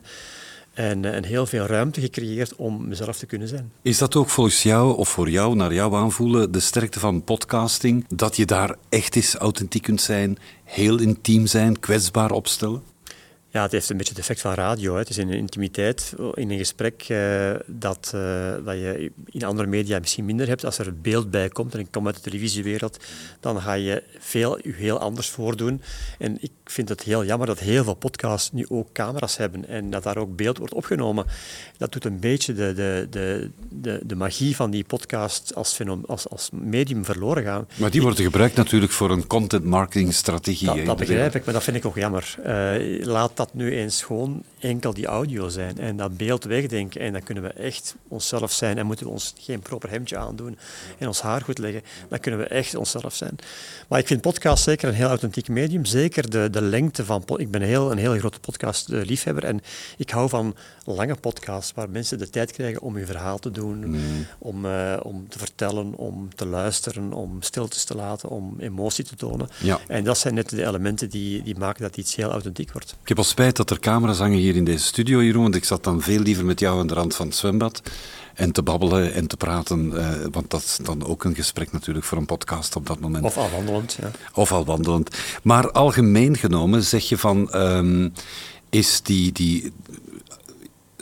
en, 0.74 1.06
en 1.06 1.24
heel 1.24 1.46
veel 1.46 1.66
ruimte 1.66 2.02
gecreëerd 2.02 2.56
om 2.56 2.88
mezelf 2.88 3.18
te 3.18 3.26
kunnen 3.26 3.48
zijn. 3.48 3.72
Is 3.82 3.98
dat 3.98 4.16
ook 4.16 4.30
volgens 4.30 4.64
jou, 4.64 4.98
of 4.98 5.10
voor 5.10 5.30
jou, 5.30 5.56
naar 5.56 5.74
jou 5.74 5.96
aanvoelen, 5.96 6.52
de 6.52 6.60
sterkte 6.60 7.00
van 7.00 7.24
podcasting? 7.24 8.06
Dat 8.08 8.36
je 8.36 8.46
daar 8.46 8.76
echt 8.90 9.16
eens 9.16 9.36
authentiek 9.36 9.82
kunt 9.82 10.02
zijn, 10.02 10.38
heel 10.64 11.00
intiem 11.00 11.48
zijn, 11.48 11.80
kwetsbaar 11.80 12.32
opstellen? 12.32 12.91
Ja, 13.54 13.62
het 13.62 13.72
heeft 13.72 13.90
een 13.90 13.98
beetje 13.98 14.12
het 14.12 14.22
effect 14.22 14.42
van 14.42 14.54
radio. 14.54 14.94
Hè. 14.94 15.00
Het 15.00 15.10
is 15.10 15.18
in 15.18 15.30
een 15.30 15.38
intimiteit, 15.38 16.14
in 16.34 16.52
een 16.52 16.58
gesprek, 16.58 17.06
uh, 17.10 17.52
dat, 17.66 18.12
uh, 18.16 18.54
dat 18.66 18.76
je 18.76 19.12
in 19.26 19.44
andere 19.44 19.68
media 19.68 20.00
misschien 20.00 20.26
minder 20.26 20.48
hebt. 20.48 20.66
Als 20.66 20.78
er 20.78 21.02
beeld 21.02 21.32
bij 21.32 21.50
komt, 21.50 21.74
en 21.74 21.80
ik 21.80 21.88
kom 21.92 22.06
uit 22.06 22.16
de 22.16 22.22
televisiewereld, 22.22 22.98
dan 23.40 23.62
ga 23.62 23.74
je 23.74 24.04
veel, 24.20 24.58
je 24.64 24.74
heel 24.74 25.00
anders 25.00 25.30
voordoen. 25.30 25.82
En 26.20 26.38
ik 26.40 26.52
vind 26.66 26.90
het 26.90 27.04
heel 27.04 27.26
jammer 27.26 27.48
dat 27.48 27.60
heel 27.60 27.84
veel 27.84 27.94
podcasts 27.94 28.52
nu 28.52 28.66
ook 28.70 28.92
camera's 28.92 29.38
hebben 29.38 29.68
en 29.68 29.90
dat 29.90 30.04
daar 30.04 30.18
ook 30.18 30.36
beeld 30.36 30.58
wordt 30.58 30.74
opgenomen. 30.74 31.26
Dat 31.78 31.92
doet 31.92 32.06
een 32.06 32.20
beetje 32.20 32.54
de, 32.54 32.74
de, 32.74 33.08
de, 33.10 33.50
de, 33.70 34.02
de 34.06 34.16
magie 34.16 34.56
van 34.56 34.72
die 34.72 34.84
podcast 34.84 35.56
als, 35.56 35.74
fenom, 35.74 36.04
als, 36.08 36.30
als 36.30 36.50
medium 36.52 37.06
verloren 37.06 37.44
gaan. 37.44 37.68
Maar 37.76 37.92
die 37.92 38.02
worden 38.02 38.24
gebruikt 38.24 38.56
natuurlijk 38.56 38.92
voor 38.92 39.12
een 39.12 39.28
content 39.28 39.64
marketing 39.64 40.14
strategie. 40.14 40.68
Dat, 40.68 40.86
dat 40.86 40.98
begrijp 40.98 41.36
ik, 41.36 41.46
maar 41.46 41.54
dat 41.54 41.64
vind 41.64 41.78
ik 41.78 41.86
ook 41.86 41.96
jammer. 41.96 42.36
Uh, 42.46 43.06
laat 43.06 43.41
dat 43.46 43.54
nu 43.54 43.72
eens 43.72 44.04
gewoon 44.04 44.44
enkel 44.60 44.94
die 44.94 45.06
audio 45.06 45.50
zijn 45.50 45.78
en 45.78 45.98
dat 45.98 46.18
beeld 46.18 46.44
wegdenken. 46.44 47.02
En 47.02 47.12
dan 47.12 47.24
kunnen 47.24 47.44
we 47.44 47.50
echt 47.50 47.96
onszelf 48.08 48.52
zijn 48.52 48.78
en 48.78 48.86
moeten 48.86 49.06
we 49.06 49.12
ons 49.12 49.34
geen 49.40 49.60
proper 49.60 49.90
hemdje 49.90 50.18
aandoen 50.18 50.58
en 50.98 51.08
ons 51.08 51.22
haar 51.22 51.42
goed 51.42 51.58
leggen. 51.58 51.82
Dan 52.10 52.20
kunnen 52.20 52.40
we 52.40 52.46
echt 52.46 52.76
onszelf 52.76 53.16
zijn. 53.16 53.36
Maar 53.88 54.00
ik 54.00 54.08
vind 54.08 54.22
podcast 54.22 54.64
zeker 54.64 54.88
een 54.88 54.96
heel 54.96 55.08
authentiek 55.08 55.48
medium. 55.48 55.86
Zeker 55.86 56.30
de, 56.30 56.50
de 56.50 56.62
lengte 56.62 57.06
van... 57.06 57.24
Ik 57.36 57.52
ben 57.52 57.62
heel, 57.62 57.92
een 57.92 57.98
heel 57.98 58.18
grote 58.18 58.40
podcast-liefhebber 58.40 59.44
en 59.44 59.62
ik 59.98 60.10
hou 60.10 60.30
van 60.30 60.56
lange 60.86 61.16
podcasts 61.16 61.72
waar 61.76 61.90
mensen 61.90 62.18
de 62.18 62.30
tijd 62.30 62.52
krijgen 62.52 62.82
om 62.82 62.96
hun 62.96 63.06
verhaal 63.06 63.40
te 63.40 63.52
doen, 63.52 63.86
mm. 63.86 64.26
om, 64.40 64.66
uh, 64.66 65.00
om 65.04 65.30
te 65.30 65.40
vertellen, 65.40 65.96
om 65.96 66.36
te 66.36 66.46
luisteren, 66.46 67.14
om 67.14 67.42
stiltes 67.42 67.84
te 67.84 67.96
laten, 67.96 68.30
om 68.30 68.56
emotie 68.60 69.04
te 69.04 69.16
tonen. 69.16 69.50
Ja. 69.62 69.80
En 69.88 70.04
dat 70.04 70.18
zijn 70.18 70.34
net 70.34 70.50
de 70.50 70.66
elementen 70.66 71.10
die, 71.10 71.44
die 71.44 71.58
maken 71.58 71.82
dat 71.82 71.98
iets 71.98 72.16
heel 72.16 72.32
authentiek 72.32 72.72
wordt. 72.72 72.96
Ik 73.02 73.08
heb 73.08 73.18
al 73.18 73.24
spijt 73.32 73.56
dat 73.56 73.70
er 73.70 73.80
camera's 73.80 74.18
hangen 74.18 74.38
hier 74.38 74.56
in 74.56 74.64
deze 74.64 74.86
studio, 74.86 75.24
Jeroen, 75.24 75.42
want 75.42 75.56
ik 75.56 75.64
zat 75.64 75.84
dan 75.84 76.02
veel 76.02 76.20
liever 76.20 76.46
met 76.46 76.60
jou 76.60 76.80
aan 76.80 76.88
de 76.88 76.94
rand 76.94 77.16
van 77.16 77.28
het 77.28 77.36
zwembad 77.36 77.82
en 78.34 78.52
te 78.52 78.64
babbelen 78.64 79.14
en 79.14 79.28
te 79.28 79.38
praten. 79.38 79.92
Uh, 79.94 80.10
want 80.32 80.50
dat 80.50 80.62
is 80.62 80.78
dan 80.82 81.06
ook 81.06 81.24
een 81.24 81.36
gesprek 81.36 81.72
natuurlijk 81.72 82.06
voor 82.06 82.18
een 82.18 82.26
podcast 82.26 82.76
op 82.76 82.88
dat 82.88 83.00
moment. 83.00 83.24
Of 83.24 83.38
al 83.38 83.50
wandelend, 83.50 83.98
ja. 84.02 84.12
Of 84.34 84.52
al 84.52 84.66
wandelend. 84.66 85.18
Maar 85.44 85.72
algemeen 85.72 86.38
genomen 86.38 86.84
zeg 86.84 87.10
je 87.10 87.18
van, 87.18 87.56
um, 87.56 88.14
is 88.70 89.02
die, 89.02 89.32
die... 89.32 89.72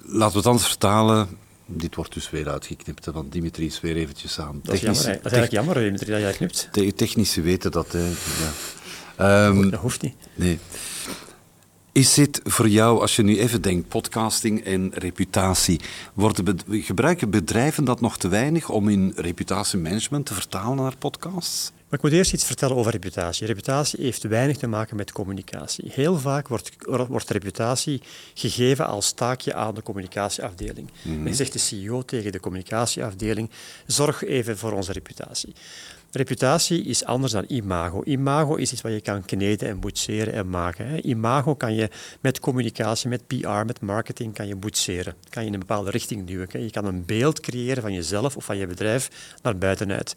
Laten 0.05 0.31
we 0.31 0.37
het 0.37 0.47
anders 0.47 0.67
vertalen. 0.67 1.27
Dit 1.65 1.95
wordt 1.95 2.13
dus 2.13 2.29
weer 2.29 2.49
uitgeknipt, 2.49 3.05
want 3.05 3.31
Dimitri 3.31 3.65
is 3.65 3.81
weer 3.81 3.95
eventjes 3.95 4.39
aan. 4.39 4.59
Dat 4.63 4.75
is, 4.75 4.81
jammer, 4.81 5.03
dat 5.03 5.13
is 5.13 5.21
eigenlijk 5.21 5.51
jammer, 5.51 5.75
Dimitri, 5.75 6.11
dat 6.11 6.19
jij 6.19 6.33
knipt. 6.33 6.69
De 6.71 6.93
technici 6.93 7.41
weten 7.41 7.71
dat, 7.71 7.91
hè. 7.91 8.11
Ja. 9.17 9.47
Um, 9.47 9.69
dat 9.69 9.79
hoeft 9.79 10.01
niet. 10.01 10.15
Nee. 10.35 10.59
Is 11.91 12.13
dit 12.13 12.41
voor 12.43 12.67
jou, 12.67 13.01
als 13.01 13.15
je 13.15 13.23
nu 13.23 13.39
even 13.39 13.61
denkt, 13.61 13.87
podcasting 13.87 14.63
en 14.63 14.91
reputatie, 14.93 15.79
worden 16.13 16.45
be 16.45 16.81
gebruiken 16.81 17.29
bedrijven 17.29 17.83
dat 17.83 18.01
nog 18.01 18.17
te 18.17 18.27
weinig 18.27 18.69
om 18.69 18.89
in 18.89 19.13
reputatiemanagement 19.15 20.25
te 20.25 20.33
vertalen 20.33 20.77
naar 20.77 20.97
podcasts? 20.97 21.71
Maar 21.89 21.99
ik 21.99 22.05
moet 22.05 22.13
eerst 22.13 22.33
iets 22.33 22.45
vertellen 22.45 22.75
over 22.75 22.91
reputatie. 22.91 23.47
Reputatie 23.47 24.03
heeft 24.03 24.23
weinig 24.23 24.57
te 24.57 24.67
maken 24.67 24.95
met 24.95 25.11
communicatie. 25.11 25.91
Heel 25.93 26.17
vaak 26.17 26.47
wordt, 26.47 26.71
wordt 27.07 27.29
reputatie 27.29 28.01
gegeven 28.33 28.87
als 28.87 29.11
taakje 29.11 29.53
aan 29.53 29.75
de 29.75 29.83
communicatieafdeling. 29.83 30.89
Mm 31.01 31.13
-hmm. 31.13 31.23
Men 31.23 31.35
zegt 31.35 31.53
de 31.53 31.59
CEO 31.59 32.01
tegen 32.01 32.31
de 32.31 32.39
communicatieafdeling, 32.39 33.49
zorg 33.85 34.23
even 34.23 34.57
voor 34.57 34.71
onze 34.71 34.91
reputatie. 34.91 35.53
Reputatie 36.11 36.83
is 36.83 37.05
anders 37.05 37.31
dan 37.31 37.45
imago. 37.47 38.03
Imago 38.03 38.55
is 38.55 38.71
iets 38.71 38.81
wat 38.81 38.91
je 38.91 39.01
kan 39.01 39.25
kneden 39.25 39.69
en 39.69 39.79
boetseren 39.79 40.33
en 40.33 40.49
maken. 40.49 41.07
Imago 41.09 41.55
kan 41.55 41.75
je 41.75 41.89
met 42.19 42.39
communicatie, 42.39 43.09
met 43.09 43.27
PR, 43.27 43.65
met 43.65 43.81
marketing 43.81 44.33
kan 44.33 44.47
je 44.47 44.55
boetseren. 44.55 45.15
Kan 45.29 45.41
je 45.41 45.47
in 45.47 45.53
een 45.53 45.59
bepaalde 45.59 45.89
richting 45.89 46.27
duwen. 46.27 46.63
Je 46.63 46.71
kan 46.71 46.85
een 46.85 47.05
beeld 47.05 47.39
creëren 47.39 47.81
van 47.81 47.93
jezelf 47.93 48.35
of 48.35 48.45
van 48.45 48.57
je 48.57 48.67
bedrijf 48.67 49.35
naar 49.41 49.57
buitenuit. 49.57 50.15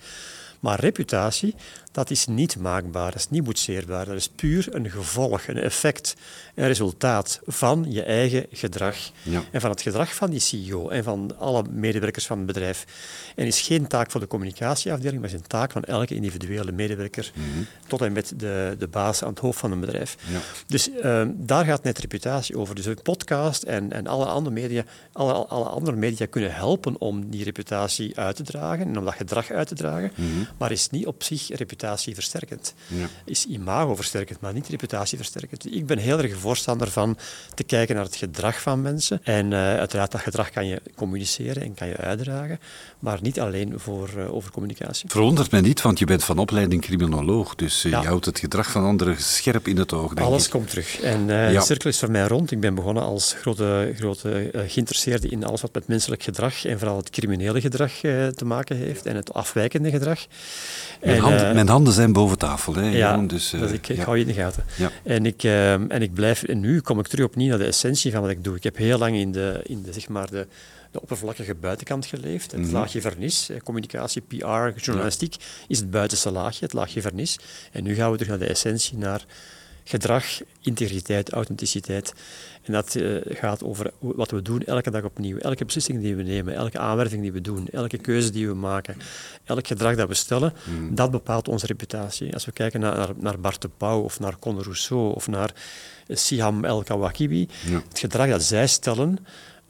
Maar 0.63 0.81
reputatie, 0.81 1.55
dat 1.93 2.11
is 2.11 2.27
niet 2.27 2.57
maakbaar, 2.59 3.11
dat 3.11 3.21
is 3.21 3.31
niet 3.31 3.45
boetseerbaar. 3.45 4.07
Dat 4.07 4.15
is 4.15 4.29
puur 4.29 4.75
een 4.75 4.91
gevolg, 4.91 5.47
een 5.47 5.59
effect, 5.59 6.17
een 6.55 6.67
resultaat 6.67 7.41
van 7.47 7.87
je 7.89 8.03
eigen 8.03 8.47
gedrag. 8.51 8.97
Ja. 9.23 9.43
En 9.51 9.61
van 9.61 9.71
het 9.71 9.83
gedrag 9.83 10.15
van 10.15 10.31
die 10.31 10.41
CEO 10.41 10.89
en 10.89 11.05
van 11.05 11.39
alle 11.39 11.65
medewerkers 11.71 12.27
van 12.27 12.37
het 12.37 12.47
bedrijf. 12.47 12.87
En 13.37 13.47
is 13.47 13.61
geen 13.61 13.87
taak 13.87 14.11
voor 14.11 14.21
de 14.21 14.27
communicatieafdeling, 14.27 15.21
maar 15.21 15.31
is 15.31 15.37
een 15.37 15.47
taak 15.47 15.73
van 15.73 15.85
elke 15.85 16.15
individuele 16.15 16.73
medewerker 16.73 17.33
tot 17.87 18.01
en 18.01 18.13
met 18.13 18.33
de, 18.37 18.77
de 18.79 18.89
baas 18.89 19.23
aan 19.23 19.31
het 19.31 19.39
hoofd 19.39 19.59
van 19.59 19.73
een 19.73 19.81
bedrijf. 19.81 20.17
Ja. 20.33 20.39
Dus 20.67 20.91
ehm, 20.91 21.31
daar 21.35 21.65
gaat 21.65 21.83
net 21.83 21.99
reputatie 21.99 22.57
over. 22.57 22.75
Dus 22.75 22.87
een 22.87 23.03
podcast 23.03 23.63
en, 23.63 23.93
en 23.93 24.07
alle, 24.07 24.25
andere 24.25 24.55
media, 24.55 24.85
alle, 25.13 25.33
alle 25.33 25.69
andere 25.69 25.97
media 25.97 26.27
kunnen 26.27 26.55
helpen 26.55 27.01
om 27.01 27.31
die 27.31 27.45
reputatie 27.45 28.19
uit 28.19 28.37
te 28.37 28.43
dragen 28.43 28.87
en 28.87 28.99
om 28.99 29.05
dat 29.05 29.15
gedrag 29.15 29.51
uit 29.51 29.69
te 29.69 29.75
dragen, 29.75 30.13
maar 30.59 30.71
is 30.73 30.91
niet 30.91 31.07
op 31.07 31.23
zich 31.23 31.49
reputatieversterkend. 31.49 32.75
Ja. 32.87 33.07
Is 33.25 33.47
imagoversterkend, 33.47 34.41
maar 34.41 34.53
niet 34.53 34.69
reputatieversterkend. 34.69 35.75
Ik 35.75 35.87
ben 35.87 35.99
heel 35.99 36.19
erg 36.19 36.37
voorstander 36.37 36.91
van 36.91 37.17
te 37.55 37.63
kijken 37.65 37.95
naar 37.95 38.05
het 38.05 38.17
gedrag 38.17 38.61
van 38.61 38.83
mensen. 38.83 39.21
En 39.25 39.53
eh, 39.53 39.59
uiteraard, 39.59 40.11
dat 40.13 40.21
gedrag 40.21 40.51
kan 40.51 40.67
je 40.67 40.83
communiceren 40.97 41.63
en 41.63 41.75
kan 41.75 41.89
je 41.89 41.97
uitdragen, 41.97 42.61
maar 42.99 43.19
niet 43.23 43.41
alleen 43.41 43.73
voor, 43.77 44.11
eh, 44.17 44.35
over 44.35 44.51
communicatie. 44.51 45.11
Verwondert 45.11 45.51
mij 45.51 45.61
niet, 45.61 45.83
want 45.83 45.99
je 45.99 46.05
bent 46.05 46.25
van 46.25 46.39
opleiding 46.39 46.83
criminoloog, 46.83 47.55
dus 47.55 47.85
eh, 47.85 47.91
Ja. 47.91 48.01
je 48.01 48.07
houdt 48.07 48.25
het 48.25 48.39
gedrag 48.39 48.71
van 48.71 48.85
anderen 48.85 49.17
scherp 49.23 49.69
in 49.69 49.77
het 49.77 49.93
oog, 49.93 50.15
denk 50.15 50.27
Alles 50.27 50.45
ik. 50.45 50.51
komt 50.51 50.69
terug. 50.69 51.01
En 51.01 51.27
de 51.27 51.61
cirkel 51.65 51.91
is 51.91 51.99
voor 51.99 52.11
mij 52.11 52.27
rond. 52.27 52.51
Ik 52.51 52.61
ben 52.61 52.75
begonnen 52.75 53.03
als 53.03 53.33
grote, 53.41 53.93
grote 53.97 54.51
geïnteresseerde 54.67 55.29
in 55.29 55.45
alles 55.45 55.61
wat 55.61 55.75
met 55.75 55.87
menselijk 55.89 56.23
gedrag 56.23 56.65
en 56.65 56.79
vooral 56.79 56.97
het 56.97 57.11
criminele 57.11 57.61
gedrag 57.61 57.93
te 58.35 58.45
maken 58.45 58.77
heeft 58.77 59.07
en 59.07 59.17
het 59.17 59.35
afwijkende 59.35 59.91
gedrag. 59.91 60.27
Mijn, 61.01 61.17
En, 61.17 61.23
handen, 61.23 61.49
eh, 61.49 61.55
mijn 61.55 61.69
handen 61.69 61.93
zijn 61.93 62.13
boven 62.13 62.39
tafel, 62.39 62.75
hè, 62.75 62.83
ja, 62.83 62.91
Jeroen, 62.91 63.27
dus, 63.27 63.53
eh, 63.53 63.61
dat 63.61 63.73
ik, 63.73 63.89
ik 63.89 63.97
ja. 63.97 64.05
hou 64.05 64.17
je 64.17 64.23
in 64.23 64.29
de 64.29 64.41
gaten. 64.41 64.65
Ja. 64.77 64.91
En, 65.05 65.27
ik, 65.27 65.43
eh, 65.43 65.73
en 65.73 66.03
ik 66.03 66.15
blijf, 66.15 66.43
en 66.43 66.61
nu 66.61 66.81
kom 66.81 66.99
ik 66.99 67.07
terug 67.07 67.27
opnieuw 67.27 67.49
naar 67.49 67.59
de 67.59 67.65
essentie 67.65 68.13
van 68.13 68.21
wat 68.21 68.31
ik 68.31 68.45
doe. 68.45 68.57
Ik 68.57 68.63
heb 68.63 68.77
heel 68.77 68.99
lang 68.99 69.17
in 69.17 69.33
de, 69.33 69.61
in 69.65 69.83
de, 69.83 69.93
zeg 69.93 70.09
maar 70.09 70.31
de, 70.31 70.47
de 70.91 71.01
oppervlakkige 71.01 71.55
buitenkant 71.55 72.07
geleefd. 72.07 72.51
Het 72.53 72.61
Mhm. 72.61 72.73
laagje 72.73 73.01
vernis, 73.01 73.49
eh, 73.49 73.57
communicatie, 73.65 74.23
PR, 74.23 74.73
journalistiek, 74.77 75.37
is 75.69 75.79
het 75.79 75.91
buitenste 75.91 76.31
laagje, 76.31 76.65
het 76.65 76.75
laagje 76.75 77.01
vernis. 77.01 77.39
En 77.73 77.83
nu 77.83 77.95
gaan 77.95 78.11
we 78.11 78.17
terug 78.17 78.31
naar 78.31 78.47
de 78.47 78.53
essentie, 78.53 78.99
naar 78.99 79.25
gedrag, 79.85 80.25
integriteit, 80.61 81.31
authenticiteit. 81.33 82.15
En 82.63 82.73
dat 82.73 82.95
eh, 82.95 83.15
gaat 83.25 83.63
over 83.65 83.91
wat 83.99 84.31
we 84.31 84.43
doen 84.43 84.63
elke 84.65 84.91
dag 84.91 85.03
opnieuw. 85.05 85.39
Elke 85.39 85.65
beslissing 85.65 86.01
die 86.01 86.17
we 86.17 86.23
nemen, 86.23 86.55
elke 86.55 86.79
aanwerving 86.79 87.23
die 87.23 87.33
we 87.33 87.41
doen, 87.41 87.69
elke 87.73 87.99
keuze 87.99 88.31
die 88.31 88.49
we 88.49 88.55
maken, 88.55 88.97
elk 89.45 89.67
gedrag 89.67 89.97
dat 89.97 90.09
we 90.09 90.15
stellen, 90.15 90.53
dat 90.91 91.11
bepaalt 91.11 91.49
onze 91.49 91.67
reputatie. 91.67 92.33
Als 92.33 92.45
we 92.45 92.53
kijken 92.53 92.81
naar, 92.81 92.97
naar, 92.97 93.09
naar 93.17 93.41
Bart 93.41 93.63
de 93.63 93.71
Pauw 93.77 94.01
of 94.03 94.21
naar 94.21 94.39
Conor 94.39 94.63
Rousseau 94.63 95.15
of 95.15 95.29
naar 95.29 95.53
Siham 96.09 96.65
El-Kawakibi, 96.65 97.49
Ja. 97.71 97.83
het 97.89 97.99
gedrag 97.99 98.29
dat 98.29 98.43
zij 98.43 98.67
stellen, 98.67 99.19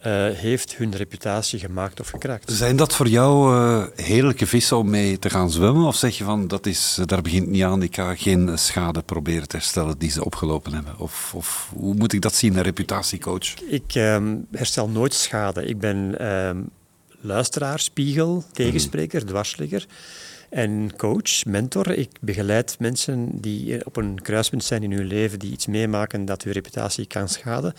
eh, 0.02 0.28
heeft 0.28 0.76
hun 0.76 0.96
reputatie 0.96 1.58
gemaakt 1.58 2.00
of 2.00 2.08
gekraakt. 2.08 2.52
Zijn 2.52 2.76
dat 2.76 2.94
voor 2.94 3.08
jou 3.08 3.56
eh, 3.56 4.06
heerlijke 4.06 4.46
vissen 4.46 4.76
om 4.76 4.90
mee 4.90 5.18
te 5.18 5.30
gaan 5.30 5.50
zwemmen? 5.50 5.86
Of 5.86 5.96
zeg 5.96 6.18
je 6.18 6.24
van, 6.24 6.48
dat 6.48 6.66
is, 6.66 6.96
eh, 7.00 7.06
daar 7.06 7.22
begint 7.22 7.46
niet 7.46 7.62
aan, 7.62 7.82
ik 7.82 7.94
ga 7.94 8.14
geen 8.14 8.58
schade 8.58 9.02
proberen 9.02 9.48
te 9.48 9.56
herstellen 9.56 9.98
die 9.98 10.10
ze 10.10 10.24
opgelopen 10.24 10.72
hebben? 10.74 10.98
Of, 10.98 11.32
of 11.34 11.70
hoe 11.74 11.94
moet 11.94 12.12
ik 12.12 12.20
dat 12.20 12.34
zien, 12.34 12.56
een 12.56 12.62
reputatiecoach? 12.62 13.60
Ik 13.60 13.94
ehm, 13.94 14.36
herstel 14.50 14.88
nooit 14.88 15.14
schade. 15.14 15.64
Ik 15.64 15.78
ben 15.78 16.18
ehm, 16.18 16.60
luisteraar, 17.20 17.78
spiegel, 17.78 18.44
tegenspreker, 18.52 19.26
dwarsligger 19.26 19.86
en 20.52 20.96
coach, 20.96 21.44
mentor. 21.44 21.90
Ik 21.90 22.10
begeleid 22.20 22.76
mensen 22.78 23.40
die 23.40 23.86
op 23.86 23.96
een 23.96 24.22
kruispunt 24.22 24.64
zijn 24.64 24.82
in 24.82 24.92
hun 24.92 25.04
leven, 25.04 25.38
die 25.38 25.52
iets 25.52 25.66
meemaken 25.66 26.24
dat 26.24 26.42
hun 26.42 26.52
reputatie 26.52 27.06
kan 27.06 27.28
schaden. 27.28 27.74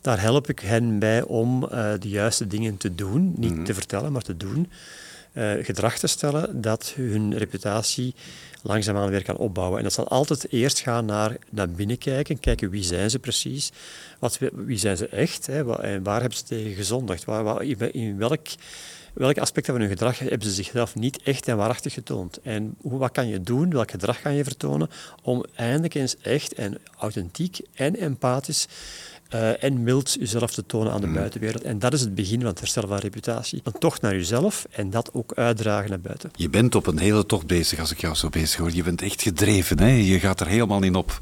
Daar 0.00 0.20
help 0.20 0.48
ik 0.48 0.58
hen 0.58 0.98
bij 0.98 1.22
om 1.22 1.64
eh, 1.64 1.92
de 1.98 2.08
juiste 2.08 2.46
dingen 2.46 2.76
te 2.76 2.94
doen. 2.94 3.34
Niet 3.36 3.66
te 3.66 3.74
vertellen, 3.74 4.12
maar 4.12 4.22
te 4.22 4.36
doen. 4.36 4.68
Eh, 5.32 5.52
gedrag 5.60 5.98
te 5.98 6.06
stellen 6.06 6.60
dat 6.60 6.92
hun 6.96 7.38
reputatie 7.38 8.14
langzaamaan 8.62 9.10
weer 9.10 9.22
kan 9.22 9.36
opbouwen. 9.36 9.78
En 9.78 9.84
dat 9.84 9.92
zal 9.92 10.08
altijd 10.08 10.52
eerst 10.52 10.78
gaan 10.78 11.04
naar, 11.04 11.36
naar 11.50 11.70
binnen 11.70 11.98
kijken, 11.98 12.40
kijken 12.40 12.70
wie 12.70 12.82
zijn 12.82 13.10
ze 13.10 13.18
precies, 13.18 13.72
wat, 14.18 14.38
wie 14.52 14.78
zijn 14.78 14.96
ze 14.96 15.08
echt 15.08 15.46
hè, 15.46 15.80
en 15.80 16.02
waar 16.02 16.20
hebben 16.20 16.38
ze 16.38 16.44
tegen 16.44 16.74
gezondigd, 16.74 17.24
waar, 17.24 17.62
in 17.92 18.18
welk, 18.18 18.46
welke 19.14 19.40
aspecten 19.40 19.72
van 19.72 19.82
hun 19.82 19.90
gedrag 19.90 20.18
hebben 20.18 20.48
ze 20.48 20.54
zichzelf 20.54 20.94
niet 20.94 21.22
echt 21.22 21.48
en 21.48 21.56
waarachtig 21.56 21.92
getoond. 21.92 22.40
En 22.42 22.74
wat 22.80 23.12
kan 23.12 23.28
je 23.28 23.40
doen, 23.40 23.70
welk 23.70 23.90
gedrag 23.90 24.20
kan 24.20 24.34
je 24.34 24.44
vertonen 24.44 24.90
om 25.22 25.44
eindelijk 25.54 25.94
eens 25.94 26.16
echt 26.16 26.54
en 26.54 26.78
authentiek 26.98 27.60
en 27.74 27.96
empathisch 27.96 28.66
eh, 29.30 29.64
en 29.64 29.82
mild 29.82 30.16
jezelf 30.20 30.50
te 30.52 30.66
tonen 30.66 30.92
aan 30.92 31.00
de 31.00 31.06
buitenwereld. 31.06 31.62
En 31.62 31.78
dat 31.78 31.92
is 31.92 32.00
het 32.00 32.14
begin 32.14 32.38
van 32.40 32.48
het 32.48 32.58
herstellen 32.58 32.88
van 32.88 32.98
reputatie. 32.98 33.60
Een 33.64 33.72
tocht 33.78 34.00
naar 34.02 34.14
jezelf 34.14 34.66
en 34.70 34.90
dat 34.90 35.10
ook 35.12 35.32
uitdragen 35.34 35.90
naar 35.90 36.00
buiten. 36.00 36.30
Je 36.36 36.48
bent 36.50 36.74
op 36.74 36.86
een 36.86 36.98
hele 36.98 37.26
tocht 37.26 37.46
bezig, 37.46 37.78
als 37.80 37.90
ik 37.92 38.00
jou 38.00 38.14
zo 38.14 38.28
bezig 38.28 38.58
hoor. 38.60 38.70
Je 38.72 38.82
bent 38.82 39.02
echt 39.02 39.22
gedreven, 39.22 39.78
hè? 39.78 39.88
je 39.90 40.18
gaat 40.18 40.40
er 40.40 40.46
helemaal 40.46 40.82
in 40.82 40.94
op. 40.94 41.20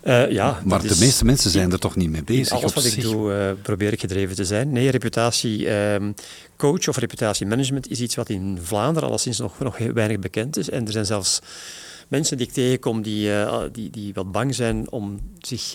Eh, 0.00 0.30
ja, 0.30 0.60
Maar 0.64 0.80
de 0.82 0.88
is- 0.88 0.98
meeste 0.98 1.24
mensen 1.24 1.50
zijn 1.50 1.72
er 1.72 1.78
toch 1.78 1.96
niet 1.96 2.10
mee 2.10 2.24
bezig 2.24 2.52
alles 2.52 2.72
wat 2.74 2.84
ik 2.84 3.00
doe, 3.00 3.32
eh, 3.34 3.50
probeer 3.62 3.92
ik 3.92 4.00
gedreven 4.00 4.36
te 4.36 4.44
zijn. 4.44 4.72
Nee, 4.72 4.90
reputatiecoach 4.90 6.88
of 6.88 6.96
reputatiemanagement 6.96 7.90
is 7.90 8.00
iets 8.00 8.14
wat 8.14 8.28
in 8.28 8.58
Vlaanderen 8.62 9.08
alleszins 9.08 9.38
nog, 9.38 9.58
nog 9.58 9.78
weinig 9.78 10.18
bekend 10.18 10.56
is. 10.56 10.70
En 10.70 10.86
er 10.86 10.92
zijn 10.92 11.06
zelfs 11.06 11.40
mensen 12.08 12.36
die 12.36 12.46
ik 12.46 12.52
tegenkom 12.52 13.02
die, 13.02 13.32
eh, 13.40 13.62
die, 13.72 13.90
die 13.90 14.14
wat 14.14 14.32
bang 14.32 14.54
zijn 14.54 14.90
om 14.90 15.20
zich... 15.38 15.74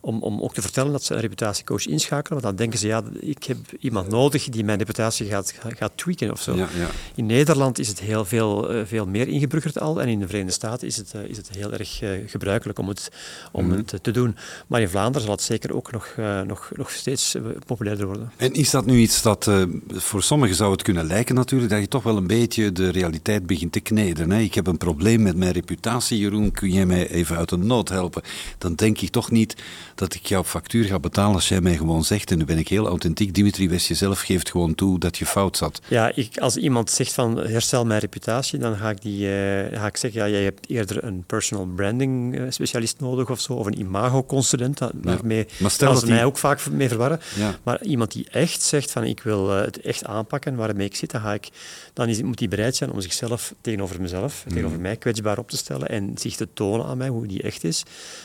om, 0.00 0.22
om 0.22 0.40
ook 0.40 0.54
te 0.54 0.62
vertellen 0.62 0.92
dat 0.92 1.02
ze 1.04 1.14
een 1.14 1.20
reputatiecoach 1.20 1.86
inschakelen. 1.86 2.40
Want 2.40 2.42
dan 2.42 2.56
denken 2.56 2.78
ze, 2.78 2.86
ja, 2.86 3.02
ik 3.20 3.44
heb 3.44 3.56
iemand 3.80 4.08
nodig 4.08 4.44
die 4.48 4.64
mijn 4.64 4.78
reputatie 4.78 5.26
gaat, 5.26 5.54
gaat 5.76 5.92
tweaken 5.94 6.30
of 6.30 6.40
zo. 6.40 6.56
Ja, 6.56 6.68
ja. 6.76 6.88
In 7.14 7.26
Nederland 7.26 7.78
is 7.78 7.88
het 7.88 8.00
heel 8.00 8.24
veel, 8.24 8.70
eh, 8.70 8.80
veel 8.86 9.06
meer 9.06 9.28
ingeburgerd 9.28 9.80
al. 9.80 10.00
En 10.02 10.08
in 10.08 10.18
de 10.18 10.26
Verenigde 10.26 10.52
Staten 10.52 10.86
is 10.86 10.96
het, 10.96 11.12
eh, 11.14 11.22
is 11.24 11.36
het 11.36 11.50
heel 11.50 11.72
erg 11.72 12.02
eh, 12.02 12.10
gebruikelijk 12.26 12.78
om 12.78 12.88
het, 12.88 13.08
om 13.52 13.66
Mhm. 13.66 13.76
het 13.76 13.98
te 14.02 14.10
doen. 14.10 14.36
Maar 14.66 14.80
in 14.80 14.88
Vlaanderen 14.88 15.22
zal 15.22 15.32
het 15.36 15.42
zeker 15.42 15.74
ook 15.74 15.92
nog, 15.92 16.14
nog, 16.46 16.70
nog 16.76 16.90
steeds 16.90 17.36
populairder 17.66 18.06
worden. 18.06 18.32
En 18.36 18.52
is 18.52 18.70
dat 18.70 18.86
nu 18.86 18.98
iets 18.98 19.22
dat, 19.22 19.50
voor 19.88 20.22
sommigen 20.22 20.56
zou 20.56 20.72
het 20.72 20.82
kunnen 20.82 21.06
lijken 21.06 21.34
natuurlijk, 21.34 21.70
dat 21.70 21.80
je 21.80 21.88
toch 21.88 22.02
wel 22.02 22.16
een 22.16 22.26
beetje 22.26 22.72
de 22.72 22.88
realiteit 22.90 23.46
begint 23.46 23.72
te 23.72 23.80
kneden. 23.80 24.30
Hè? 24.30 24.40
Ik 24.40 24.54
heb 24.54 24.66
een 24.66 24.78
probleem 24.78 25.22
met 25.22 25.36
mijn 25.36 25.52
reputatie, 25.52 26.18
Jeroen, 26.18 26.50
kun 26.52 26.70
jij 26.70 26.86
mij 26.86 27.08
even 27.10 27.36
uit 27.36 27.48
de 27.48 27.56
nood 27.56 27.88
helpen? 27.88 28.22
Dan 28.58 28.74
denk 28.74 29.00
ik 29.00 29.10
toch 29.10 29.30
niet 29.30 29.56
dat 29.98 30.14
ik 30.14 30.26
jouw 30.26 30.44
factuur 30.44 30.84
ga 30.84 30.98
betalen 30.98 31.34
als 31.34 31.48
jij 31.48 31.60
mij 31.60 31.76
gewoon 31.76 32.04
zegt, 32.04 32.30
en 32.30 32.38
nu 32.38 32.44
ben 32.44 32.58
ik 32.58 32.68
heel 32.68 32.86
authentiek, 32.86 33.34
Dimitri 33.34 33.68
West 33.68 33.86
jezelf 33.88 34.20
geeft 34.20 34.50
gewoon 34.50 34.74
toe 34.74 34.98
dat 34.98 35.18
je 35.18 35.26
fout 35.26 35.56
zat. 35.56 35.80
Ja, 35.88 36.12
ik, 36.14 36.38
als 36.38 36.56
iemand 36.56 36.90
zegt 36.90 37.12
van 37.12 37.36
herstel 37.38 37.84
mijn 37.86 38.00
reputatie, 38.00 38.58
dan 38.58 38.76
ga 38.76 38.90
ik, 38.90 39.02
die, 39.02 39.26
eh, 39.26 39.78
ga 39.80 39.86
ik 39.86 39.96
zeggen, 39.96 40.20
ja, 40.20 40.28
jij 40.28 40.42
hebt 40.42 40.68
eerder 40.68 41.04
een 41.04 41.24
personal 41.26 41.66
branding 41.66 42.36
eh, 42.38 42.42
specialist 42.48 43.00
nodig 43.00 43.30
of 43.30 43.40
zo, 43.40 43.52
of 43.52 43.66
een 43.66 43.78
imago-consulent. 43.80 44.80
Maar 44.80 45.70
stel 45.70 45.92
dat 45.92 46.00
ze 46.00 46.06
mij 46.06 46.16
die- 46.16 46.26
ook 46.26 46.38
vaak 46.38 46.70
mee 46.70 46.88
verwarren. 46.88 47.20
Ja. 47.36 47.58
Maar 47.62 47.82
iemand 47.82 48.12
die 48.12 48.26
echt 48.30 48.62
zegt 48.62 48.90
van 48.90 49.04
ik 49.04 49.20
wil 49.22 49.54
eh, 49.56 49.64
het 49.64 49.80
echt 49.80 50.04
aanpakken 50.04 50.54
waarmee 50.56 50.86
ik 50.86 50.96
zit, 50.96 51.10
dan, 51.10 51.20
ga 51.20 51.34
ik, 51.34 51.48
dan 51.92 52.08
is, 52.08 52.22
moet 52.22 52.38
hij 52.38 52.48
bereid 52.48 52.76
zijn 52.76 52.92
om 52.92 53.00
zichzelf 53.00 53.54
tegenover 53.60 54.00
mezelf, 54.00 54.42
Mhm. 54.44 54.54
tegenover 54.54 54.80
mij 54.80 54.96
kwetsbaar 54.96 55.38
op 55.38 55.50
te 55.50 55.56
stellen 55.56 55.88
en 55.88 56.12
zich 56.18 56.36
te 56.36 56.48
tonen 56.54 56.86
aan 56.86 56.98
mij 56.98 57.08
hoe 57.08 57.26
die 57.26 57.42
echt 57.42 57.64
is. 57.64 57.82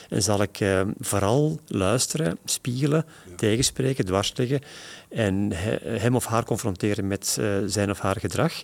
En 0.09 0.21
zal 0.23 0.41
ik 0.41 0.59
vooral 0.99 1.59
luisteren, 1.67 2.37
spiegelen, 2.45 3.05
tegenspreken, 3.35 4.05
dwarsleggen 4.05 4.61
en 5.09 5.51
he- 5.51 5.97
hem 5.99 6.15
of 6.15 6.25
haar 6.25 6.45
confronteren 6.45 7.07
met 7.07 7.37
eh, 7.39 7.57
zijn 7.65 7.89
of 7.89 7.99
haar 7.99 8.19
gedrag. 8.19 8.63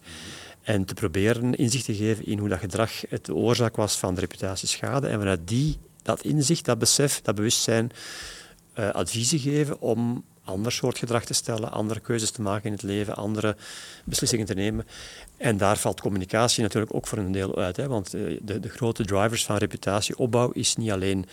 En 0.61 0.85
te 0.85 0.93
proberen 0.93 1.55
inzicht 1.55 1.85
te 1.85 1.95
geven 1.95 2.25
in 2.25 2.37
hoe 2.39 2.49
dat 2.49 2.59
gedrag 2.59 2.91
het 3.09 3.25
de 3.25 3.35
oorzaak 3.35 3.75
was 3.75 3.97
van 3.97 4.13
de 4.13 4.19
reputatieschade. 4.19 5.07
En 5.07 5.19
vanuit 5.19 5.47
die, 5.47 5.77
dat 6.01 6.23
inzicht, 6.23 6.65
dat 6.65 6.79
besef, 6.79 7.21
dat 7.21 7.35
bewustzijn, 7.35 7.91
eh, 8.73 8.89
adviezen 8.89 9.39
geven 9.39 9.81
om 9.81 10.23
ander 10.49 10.71
soort 10.71 10.97
gedrag 10.97 11.25
te 11.25 11.33
stellen, 11.33 11.71
andere 11.71 11.99
keuzes 11.99 12.31
te 12.31 12.41
maken 12.41 12.65
in 12.65 12.71
het 12.71 12.81
leven, 12.83 13.15
andere 13.15 13.55
beslissingen 14.03 14.45
te 14.45 14.53
nemen. 14.53 14.87
En 15.37 15.57
daar 15.57 15.77
valt 15.77 16.01
communicatie 16.01 16.63
natuurlijk 16.63 16.93
ook 16.95 17.07
voor 17.07 17.17
een 17.17 17.31
deel 17.31 17.57
uit. 17.57 17.77
Hè, 17.77 17.87
want 17.87 18.13
eh, 18.13 18.21
de, 18.41 18.59
de 18.59 18.69
grote 18.69 19.05
drivers 19.05 19.45
van 19.45 19.57
reputatieopbouw 19.57 20.51
is 20.51 20.75
niet 20.75 20.91
alleen 20.91 21.25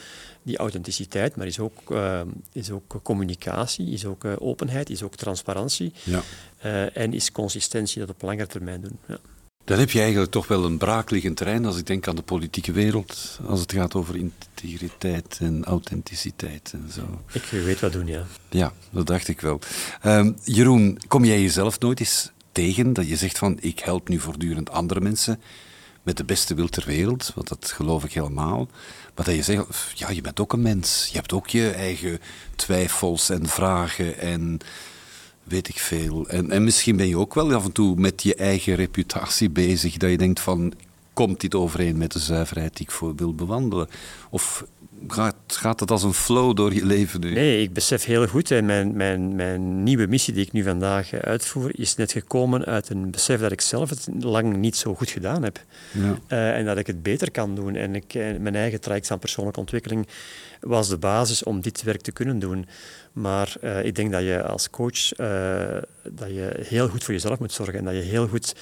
die 0.43 0.57
authenticiteit, 0.57 1.37
maar 1.37 1.47
is 1.47 1.59
ook, 1.59 1.91
eh, 1.91 2.21
is 2.53 2.71
ook 2.71 3.01
communicatie, 3.03 3.91
is 3.91 4.05
ook 4.05 4.25
eh, 4.25 4.33
openheid, 4.39 4.91
is 4.91 5.03
ook 5.03 5.17
transparantie 5.17 5.93
Ja. 6.05 6.23
en 6.93 7.13
is 7.13 7.33
consistentie 7.33 8.01
dat 8.01 8.11
op 8.11 8.23
langere 8.23 8.47
termijn 8.47 8.81
doen. 8.81 8.99
Ja. 9.07 9.19
Dan 9.67 9.79
heb 9.79 9.91
je 9.91 10.01
eigenlijk 10.01 10.31
toch 10.31 10.49
wel 10.49 10.65
een 10.65 10.79
braakliggend 10.79 11.37
terrein 11.37 11.67
als 11.67 11.79
ik 11.79 11.87
denk 11.87 12.09
aan 12.09 12.17
de 12.17 12.23
politieke 12.23 12.73
wereld, 12.73 13.41
als 13.47 13.61
het 13.61 13.73
gaat 13.73 13.95
over 13.95 14.17
integriteit 14.17 15.39
en 15.41 15.65
authenticiteit 15.65 16.71
en 16.73 16.93
zo. 16.93 17.21
Ik 17.33 17.43
weet 17.43 17.81
wat 17.81 17.93
doen, 17.93 18.07
ja. 18.07 18.25
Ja, 18.51 18.73
dat 18.91 19.07
dacht 19.07 19.29
ik 19.29 19.41
wel. 19.41 19.61
Ehm, 20.01 20.33
Jeroen, 20.45 20.99
kom 21.09 21.25
jij 21.25 21.41
jezelf 21.41 21.79
nooit 21.81 22.01
eens 22.01 22.31
tegen 22.53 22.93
dat 22.93 23.09
je 23.09 23.17
zegt 23.17 23.39
van 23.39 23.59
ik 23.61 23.79
help 23.79 24.09
nu 24.09 24.19
voortdurend 24.19 24.71
andere 24.71 25.01
mensen 25.01 25.41
met 26.03 26.17
de 26.17 26.25
beste 26.25 26.55
wil 26.55 26.69
ter 26.69 26.85
wereld, 26.87 27.33
want 27.35 27.49
dat 27.49 27.73
geloof 27.75 28.05
ik 28.05 28.13
helemaal. 28.13 28.69
Maar 29.15 29.25
dat 29.25 29.35
je 29.35 29.43
zegt, 29.43 29.65
ja, 29.95 30.11
je 30.11 30.21
bent 30.21 30.41
ook 30.41 30.53
een 30.53 30.63
mens. 30.63 31.09
Je 31.11 31.17
hebt 31.17 31.33
ook 31.33 31.49
je 31.49 31.71
eigen 31.71 32.21
twijfels 32.57 33.31
en 33.31 33.47
vragen 33.47 34.19
en 34.19 34.61
weet 35.47 35.69
ik 35.69 35.79
veel. 35.79 36.29
En, 36.29 36.51
en 36.51 36.65
misschien 36.65 36.97
ben 36.97 37.09
je 37.09 37.19
ook 37.19 37.35
wel 37.35 37.55
af 37.55 37.65
en 37.65 37.73
toe 37.73 37.97
met 37.97 38.23
je 38.23 38.35
eigen 38.35 38.75
reputatie 38.75 39.51
bezig, 39.51 39.97
dat 39.97 40.11
je 40.11 40.17
denkt 40.17 40.41
van, 40.41 40.73
komt 41.13 41.41
dit 41.41 41.55
overeen 41.55 41.97
met 41.97 42.13
de 42.13 42.19
zuiverheid 42.19 42.77
die 42.77 42.87
ik 42.87 42.93
voor 42.93 43.15
wil 43.15 43.35
bewandelen? 43.35 43.89
Of 44.31 44.65
gaat, 45.09 45.37
gaat 45.47 45.81
het 45.81 45.91
als 45.91 46.03
een 46.03 46.13
flow 46.13 46.57
door 46.57 46.75
je 46.75 46.87
leven 46.87 47.21
nu? 47.21 47.33
Nee, 47.33 47.63
ik 47.63 47.73
besef 47.73 48.05
heel 48.05 48.27
goed, 48.27 48.51
en 48.51 48.65
mijn, 48.65 48.97
mijn, 48.97 49.35
mijn 49.35 49.83
nieuwe 49.83 50.07
missie 50.07 50.35
die 50.35 50.45
ik 50.45 50.53
nu 50.53 50.63
vandaag 50.63 51.13
uitvoer, 51.13 51.79
is 51.79 51.95
net 51.97 52.13
gekomen 52.13 52.65
uit 52.65 52.89
een 52.89 53.11
besef 53.11 53.41
dat 53.41 53.53
ik 53.53 53.61
zelf 53.61 53.91
het 53.91 54.09
lang 54.21 54.57
niet 54.57 54.77
zo 54.77 54.95
goed 54.95 55.11
gedaan 55.11 55.43
heb. 55.43 55.61
Ja. 55.93 56.19
Uh, 56.29 56.59
en 56.59 56.65
dat 56.65 56.79
ik 56.79 56.87
het 56.87 57.03
beter 57.03 57.31
kan 57.31 57.55
doen. 57.55 57.75
En 57.75 57.95
ik, 57.95 58.15
eh, 58.15 58.37
mijn 58.39 58.55
eigen 58.55 58.81
traject 58.81 59.11
aan 59.11 59.19
persoonlijke 59.19 59.61
ontwikkeling 59.61 60.09
was 60.61 60.89
de 60.89 60.99
basis 60.99 61.43
om 61.43 61.61
dit 61.61 61.83
werk 61.83 62.01
te 62.01 62.13
kunnen 62.13 62.39
doen. 62.39 62.67
Maar 63.13 63.55
uh, 63.63 63.85
ik 63.85 63.95
denk 63.95 64.13
dat 64.13 64.23
je 64.23 64.43
als 64.43 64.71
coach 64.71 65.09
dat 66.11 66.29
je 66.29 66.61
heel 66.69 66.89
goed 66.89 67.05
voor 67.05 67.15
jezelf 67.15 67.39
moet 67.39 67.53
zorgen 67.53 67.79
en 67.79 67.85
dat 67.85 67.95
je 67.95 68.01
heel 68.01 68.29
goed 68.29 68.55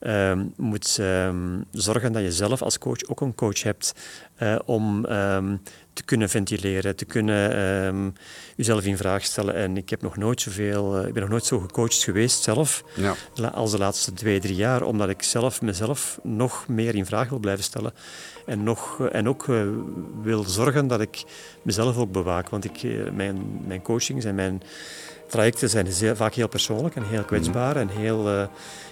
um, 0.00 0.52
moet 0.56 0.98
um, 1.00 1.64
zorgen 1.70 2.12
dat 2.12 2.22
je 2.22 2.32
zelf 2.32 2.62
als 2.62 2.78
coach 2.78 3.04
ook 3.06 3.20
een 3.20 3.34
coach 3.34 3.62
hebt 3.62 3.94
uh, 4.42 4.58
om 4.64 5.04
um, 5.04 5.60
te 5.98 6.04
kunnen 6.04 6.28
ventileren, 6.28 6.96
te 6.96 7.04
kunnen 7.04 7.58
um, 7.86 8.12
jezelf 8.56 8.84
in 8.84 8.96
vraag 8.96 9.24
stellen. 9.24 9.54
En 9.54 9.76
ik 9.76 9.90
heb 9.90 10.02
nog 10.02 10.16
nooit 10.16 10.40
zoveel, 10.40 11.00
uh, 11.00 11.06
ik 11.06 11.12
ben 11.12 11.22
nog 11.22 11.30
nooit 11.30 11.44
zo 11.44 11.58
gecoacht 11.58 12.02
geweest 12.02 12.42
zelf 12.42 12.84
ja. 12.94 13.14
als 13.48 13.70
de 13.70 13.78
laatste 13.78 14.12
twee, 14.12 14.40
drie 14.40 14.54
jaar, 14.54 14.82
omdat 14.82 15.08
ik 15.08 15.22
zelf 15.22 15.62
mezelf 15.62 16.18
nog 16.22 16.68
meer 16.68 16.94
in 16.94 17.06
vraag 17.06 17.28
wil 17.28 17.38
blijven 17.38 17.64
stellen. 17.64 17.92
En, 18.46 18.62
nog, 18.62 18.98
uh, 18.98 19.14
en 19.14 19.28
ook 19.28 19.46
wil 20.22 20.42
zorgen 20.44 20.86
dat 20.86 21.00
ik 21.00 21.24
mezelf 21.62 21.96
ook 21.96 22.12
bewaak. 22.12 22.48
Want 22.48 22.64
ik, 22.64 22.82
mijn, 23.12 23.62
mijn 23.66 23.82
coachings 23.82 24.24
en 24.24 24.34
mijn 24.34 24.62
trajecten 25.28 25.70
zijn 25.70 25.92
zeer, 25.92 26.16
vaak 26.16 26.34
heel 26.34 26.48
persoonlijk 26.48 26.94
en 26.96 27.08
heel 27.08 27.24
kwetsbaar 27.24 27.74
mm 27.74 27.80
-hmm. 27.80 27.90
en 27.90 27.96
heel 27.96 28.48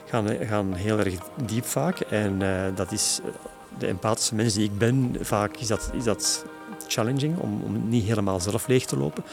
gaan, 0.06 0.28
gaan 0.46 0.74
heel 0.74 0.98
erg 0.98 1.14
diep 1.44 1.64
vaak. 1.64 2.00
En 2.00 2.38
dat 2.74 2.92
is 2.92 3.20
eh, 3.24 3.30
de 3.78 3.86
empathische 3.86 4.34
mens 4.34 4.54
die 4.54 4.64
ik 4.64 4.78
ben, 4.78 5.16
vaak 5.20 5.56
is 5.56 5.66
dat, 5.66 5.90
is 5.94 6.04
dat 6.04 6.44
challenging 6.88 7.38
om, 7.38 7.62
om 7.64 7.88
niet 7.88 8.04
helemaal 8.04 8.40
zelf 8.40 8.66
leeg 8.66 8.84
te 8.84 8.96
lopen. 8.96 9.24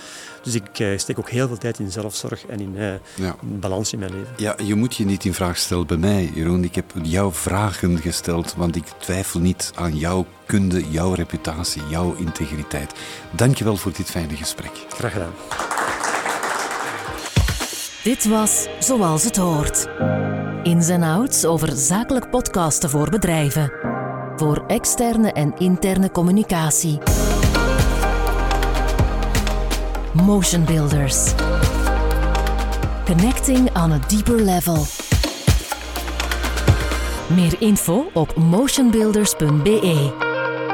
Dus 0.42 0.56
ik 0.56 0.80
uh, 0.80 0.98
steek 0.98 1.20
ook 1.20 1.30
heel 1.30 1.48
veel 1.48 1.58
tijd 1.58 1.80
in 1.80 1.92
zelfzorg 1.92 2.46
en 2.46 2.60
in, 2.60 2.74
uh, 2.76 2.94
ja. 3.16 3.36
in 3.42 3.60
balans 3.60 3.94
in 3.94 4.00
mijn 4.00 4.12
leven. 4.12 4.34
Ja, 4.38 4.56
je 4.64 4.76
moet 4.76 4.96
je 4.96 5.06
niet 5.06 5.26
in 5.26 5.34
vraag 5.34 5.58
stellen 5.58 5.88
bij 5.88 5.98
mij, 5.98 6.32
Jeroen. 6.34 6.64
Ik 6.64 6.76
heb 6.76 6.94
jouw 7.02 7.32
vragen 7.32 7.98
gesteld, 7.98 8.54
want 8.56 8.76
ik 8.76 8.86
twijfel 9.00 9.40
niet 9.40 9.72
aan 9.76 9.98
jouw 9.98 10.26
kunde, 10.46 10.90
jouw 10.90 11.14
reputatie, 11.14 11.82
jouw 11.90 12.16
integriteit. 12.16 12.94
Dankjewel 13.32 13.76
voor 13.76 13.92
dit 13.94 14.10
fijne 14.10 14.36
gesprek. 14.36 14.72
Graag 14.90 15.12
gedaan. 15.12 15.34
Dit 18.04 18.26
was 18.26 18.68
Zoals 18.80 19.24
het 19.24 19.38
hoort. 19.38 19.88
Ins 20.64 20.90
en 20.90 21.04
outs 21.04 21.46
over 21.46 21.72
zakelijk 21.72 22.30
podcasten 22.30 22.90
voor 22.90 23.10
bedrijven. 23.10 23.93
Voor 24.36 24.64
externe 24.68 25.32
en 25.32 25.54
interne 25.58 26.12
communicatie. 26.12 26.98
Motion 30.14 30.66
Builders. 30.66 31.34
Connecting 33.06 33.76
on 33.76 33.92
a 33.92 34.00
deeper 34.08 34.42
level. 34.42 34.86
Meer 37.36 37.56
info 37.60 38.10
op 38.14 38.36
motionbuilders.be. 38.36 40.23